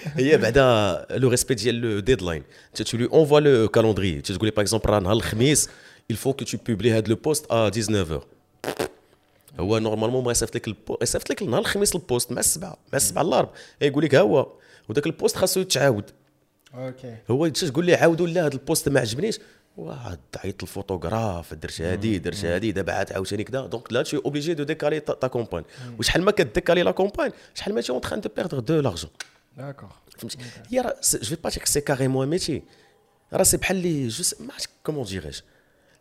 [0.18, 4.62] هي بعدا لو ريسبي ديال لو ديدلاين انت تولي اونفوا لو كالوندري تقول لي باغ
[4.62, 5.70] اكزومبل راه نهار الخميس
[6.14, 8.24] il faut que tu publies هاد لو بوست ا 19
[9.60, 10.98] هو نورمالمون ما يصيفط لك البو...
[11.02, 13.50] يصيفط لك نهار الخميس البوست مع السبعه مع السبعة الارب
[13.82, 14.48] يقول لك ها هو.
[14.90, 16.04] وداك البوست خاصو يتعاود.
[16.76, 17.16] أوكي.
[17.32, 19.40] هو تقول لي عاودوا لا هذا البوست ما عجبنيش.
[19.78, 24.54] واه عيط الفوتوغراف درت هادي درت هادي دابا عاد عاوتاني كذا دونك لا تو اوبليجي
[24.54, 25.64] دو ديكالي تا كومبان
[26.00, 29.12] وشحال ما كديكالي لا كومبان شحال ما تي اون تخان دو بيردر دو لارجون
[29.58, 30.38] داكور فهمتي
[30.70, 32.64] هي راه جو با سي كاريمون ميتي
[33.34, 35.44] راه سي بحال لي جو ما عرفتش كومون ديغيش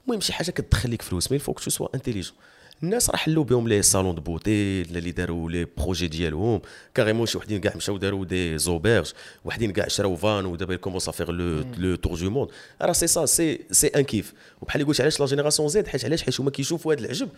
[0.04, 2.34] المهم شي حاجة كتدخل لك فلوس مي الفوك تو سوا انتيليجون
[2.82, 6.60] الناس راه حلوا بهم لي صالون دو بوتي اللي داروا لي بروجي ديالهم
[6.94, 9.12] كاريمون شي وحدين كاع مشاو داروا دي زوبيرج
[9.44, 12.50] وحدين كاع شراو فان ودابا كومونس افير لو لو تور دو موند
[12.82, 16.04] راه سي سا سي سي ان كيف وبحال اللي قلت علاش لا جينيراسيون زيد حيت
[16.04, 17.28] علاش حيت هما كيشوفوا هذا العجب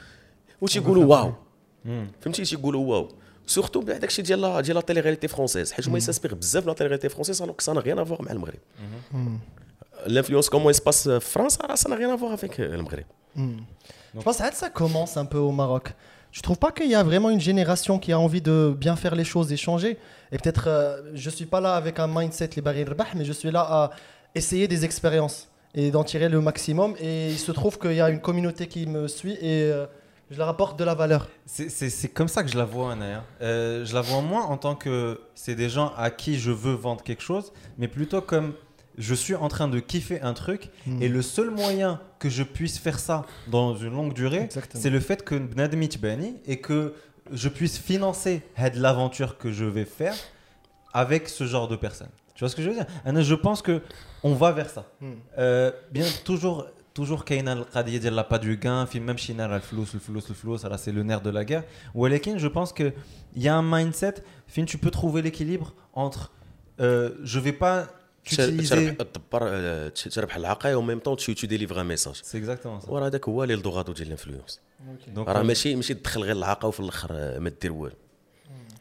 [0.61, 1.35] وتيقولوا واو
[2.21, 3.09] فهمتي تيقولوا واو
[3.48, 6.74] سورتو بعد داكشي ديال لا ديال لا تيلي رياليتي فرونسيز حيت هما يساسبيغ بزاف لا
[6.74, 8.60] تيلي رياليتي فرونسيز الوغ سا نا ريان افوار مع المغرب
[10.08, 12.76] l'influence comment il se passe en France, alors ça n'a rien à voir avec euh,
[12.78, 13.06] le Maghreb.
[13.36, 15.94] Je pense que ça commence un peu au Maroc.
[16.32, 19.16] Je trouve pas qu'il y a vraiment une génération qui a envie de bien faire
[19.16, 19.98] les choses et changer.
[20.32, 23.52] Et peut-être, euh, je suis pas là avec un mindset les barrières mais je suis
[23.52, 23.92] là à
[24.34, 26.96] essayer des expériences et d'en tirer le maximum.
[27.00, 29.86] Et il se trouve qu'il y a une communauté qui me suit et euh,
[30.31, 31.29] je leur apporte de la valeur.
[31.47, 33.25] C'est- comme ça que je la vois, Anaya.
[33.43, 36.75] Euh, je la vois moins en tant que c'est des gens à qui je veux
[36.75, 38.55] vendre quelque chose, mais plutôt comme
[38.99, 40.69] je suis en train de kiffer un truc
[41.01, 44.49] et le seul moyen que je puisse faire ça dans une longue durée,
[44.81, 46.95] c'est le fait que Bnadmi Tbani et que
[47.33, 48.43] je puisse financer
[48.75, 50.15] l'aventure que je vais faire
[50.93, 52.11] avec ce genre de personnes.
[52.35, 52.87] Tu vois ce que je veux dire?
[53.23, 53.81] Je pense que
[54.23, 54.87] on va vers ça.
[55.39, 56.67] Euh, bien toujours
[57.00, 60.66] toujours كاينه القضيه ديال لا با du gain في même شي نار الفلوس الفلوس الفلوس
[60.66, 61.64] alors c'est le nerf de la guerre
[61.96, 62.92] ولكن je pense que
[63.36, 64.16] il y a un mindset
[64.48, 66.32] fin tu peux trouver l'équilibre entre
[66.80, 67.88] euh, je vais pas
[68.32, 72.90] utiliser تدبر آه، تربح العقايه وميم طون تو تو ديليفر ان ميساج c'est exactement ça
[72.90, 74.60] وراه هذاك هو اللي الدوغادو ديال الانفلونس
[75.16, 77.96] Donc, راه euh, ماشي ماشي تدخل غير العاقه وفي الاخر آه، ما دير والو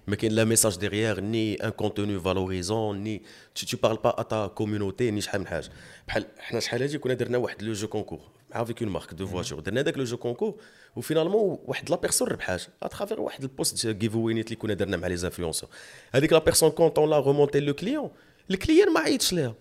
[0.10, 3.22] ما كاين لا ميساج ديغيير ني ان كونتوني فالوريزون ني
[3.60, 5.70] tu tu parles pas à ta communauté ني شحال من حاجة
[6.08, 8.20] بحال حنا شحال هادي كنا درنا واحد لو جو كونكور
[8.56, 10.56] مع فيك اون مارك دو فواتور درنا داك لو جو كونكور
[10.96, 15.70] وفينالمون واحد لا بيرسون ربحات اترافير واحد البوست جيفوينيت اللي كنا درنا مع لي انفلونسور
[16.12, 18.10] هذيك لا بيرسون كونت اون لا رومونتي لو كليون
[18.52, 19.56] الكليان ما عيطش ليها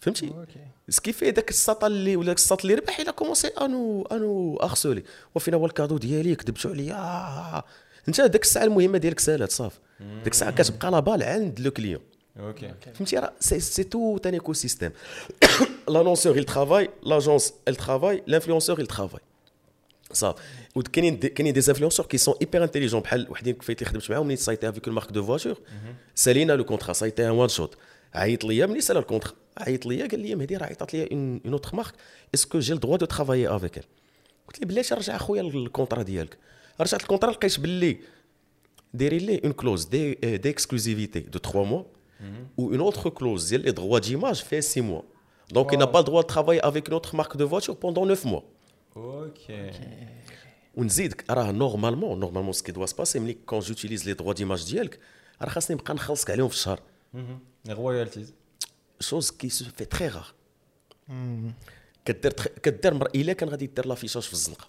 [0.00, 0.32] فهمتي
[0.88, 5.02] سكي في داك الساط اللي ولا الساط اللي ربح إلى كومونسي انو انو ارسولي
[5.34, 7.64] وفينا هو الكادو ديالي كذبتوا عليا آه.
[8.08, 9.78] انت داك الساعة المهمة ديالك سالات صافي
[10.24, 12.00] ديك الساعة كتبقى لا بال عند لو كليون.
[12.38, 12.64] Ok.
[12.94, 14.90] فهمتي؟ راه سي سي تو ان ايكو سيستيم
[15.88, 16.88] لانونسور il travaille.
[17.02, 18.22] لاجونس elle travaille.
[18.26, 19.22] L'influenceur il travaille.
[20.12, 20.42] صافي
[20.74, 24.68] وكاينين كاينين دي انفلونسور كي سون ايبر انتيليجون بحال وحدين اللي خدمت معاهم ملي سايتي
[24.68, 25.58] افيك المارك دو فواتور
[26.14, 27.76] سالينا لو كونترا سايتي ان وان شوت
[28.14, 31.76] عيط ليا ملي سال الكونترا عيط ليا قال لي مهدي راه عيطات ليا اون اوتر
[31.76, 31.92] مارك
[32.34, 33.84] اسكو جي الدروا دو ترافايي افيك
[34.48, 36.38] قلت لي بلاش رجع اخويا الكونترا ديالك
[36.81, 37.97] رجعت الكونترا لقيت باللي
[38.93, 41.83] دايرين ليه اون كلوز دي دي اكسكلوزيفيتي دو 3 موا
[42.61, 45.03] ou une autre clause ديال les droits d'image fait 6 mois.
[45.53, 48.05] Donc il n'a pas le droit de travailler avec une autre marque de voiture pendant
[48.05, 48.43] 9 mois.
[48.95, 49.51] Ok.
[50.75, 54.99] ونزيدك راه نورمالمون نورمالمون سكي دوا سباسي ملي كون جوتيليز لي دروا ديماج ديالك
[55.41, 56.79] راه خاصني نبقى نخلصك عليهم في الشهر
[57.67, 58.31] Les royalties.
[58.99, 60.25] شوز كي سو في تري رار
[62.05, 63.07] كدير تخ- كدير مر...
[63.15, 64.67] الا كان غادي دير لافيشاج في الزنقه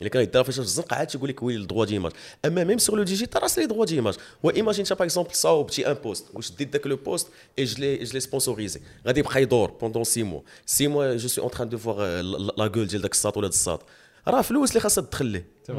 [0.00, 2.12] إلا كان لافيشاج في الزنقة عاد تيقول لك ويلي الدروا ديماج
[2.44, 5.94] أما ميم سور لو ديجيتال راه سي دروا ديماج وإيماجين انت باغ اكزومبل صاوبتي ان
[5.94, 7.28] بوست واش ديت داك لو بوست
[7.58, 11.28] اي جو لي جو لي سبونسوريزي غادي يبقى يدور بوندون 6 موا 6 موا جو
[11.28, 13.82] سوي اون تران دو فوار لا غول ديال داك الساط ولا الساط.
[14.28, 15.46] راه فلوس اللي خاصها تدخل ليه.
[15.68, 15.70] Vrai.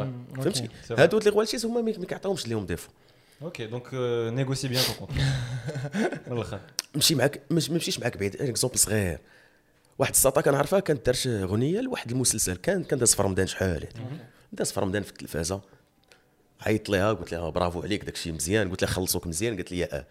[0.41, 0.69] فهمتي.
[0.91, 2.89] هادو لي روالتيز هما ما كيعطيهمش ليهم ديفو
[3.43, 6.27] donc euh, négocie bien ton contrat.
[6.27, 6.59] والله.
[6.95, 8.41] نمشي معاك ما نمشيش معاك بعيد.
[8.41, 9.19] اكزومبل صغير.
[9.99, 12.55] واحد الساطا كنعرفها كانت دارت أغنية لواحد المسلسل.
[12.55, 13.87] كان كان داز في رمضان شحال؟
[14.53, 15.61] داز في رمضان في التلفازة.
[16.61, 18.69] عيطت ليها قلت لها برافو عليك داكشي مزيان.
[18.69, 19.55] قلت لها خلصوك مزيان.
[19.55, 20.05] قالت لي آه.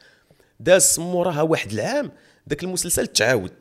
[0.60, 2.12] داز موراها واحد العام
[2.46, 3.52] داك المسلسل تعاود.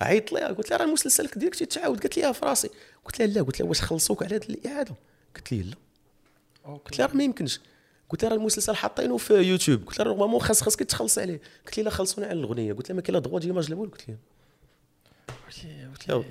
[0.00, 2.70] عيطت ليها قلت لها راه المسلسل ديالك تيتعاود قالت لي آه في راسي.
[3.04, 3.42] قلت لها لا.
[3.42, 4.94] قلت لها واش خلصوك على هذه الإعادة؟
[5.34, 5.76] قالت لي لا.
[6.64, 7.60] قلت لها راه ما يمكنش.
[8.08, 9.86] قلت لها راه المسلسل حاطينه في يوتيوب.
[9.86, 11.40] قلت لها نورمالمون خاص خاصك تخلص عليه.
[11.66, 12.72] قلت لي لا خلصوني على الأغنية.
[12.72, 14.16] قلت لها ما كاين لا والو قلت لها قلت لها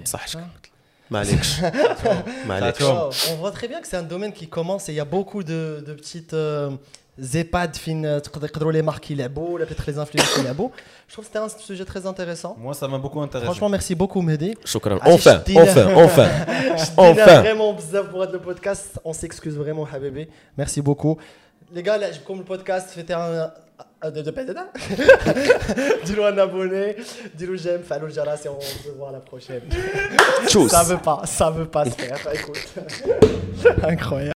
[0.05, 0.71] بصحتك
[1.11, 1.61] ما عليكش
[2.47, 4.97] ما عليكش Wow, On voit très bien que c'est un domaine qui commence et il
[4.97, 6.71] y a beaucoup de, de petites euh,
[7.35, 10.71] EHPAD fin euh, تقدر- يقدروا les marques يلعبوا, là, peut-être les influenceurs يلعبوا.
[11.09, 12.57] Je trouve que c'était un sujet très intéressant.
[12.59, 13.47] Moi, ça m'a beaucoup intéressé.
[13.47, 14.55] Franchement, merci beaucoup Mehdi.
[14.65, 15.63] شكرا عرفتي enfin شدينا.
[15.63, 18.99] enfin enfin شدينا enfin vraiment بزاف pour le podcast.
[19.05, 20.29] On s'excuse vraiment حبيبي.
[20.59, 21.17] Merci beaucoup.
[21.75, 23.51] Les gars, là, عجبكم البودكاست فيتي un
[26.06, 26.96] Dis-le un abonné,
[27.34, 29.62] dis-le j'aime, fais le jaras et on se voit la prochaine.
[30.48, 32.18] tchuss Ça veut pas, ça veut pas se faire.
[32.34, 32.68] Écoute,
[33.84, 34.34] incroyable.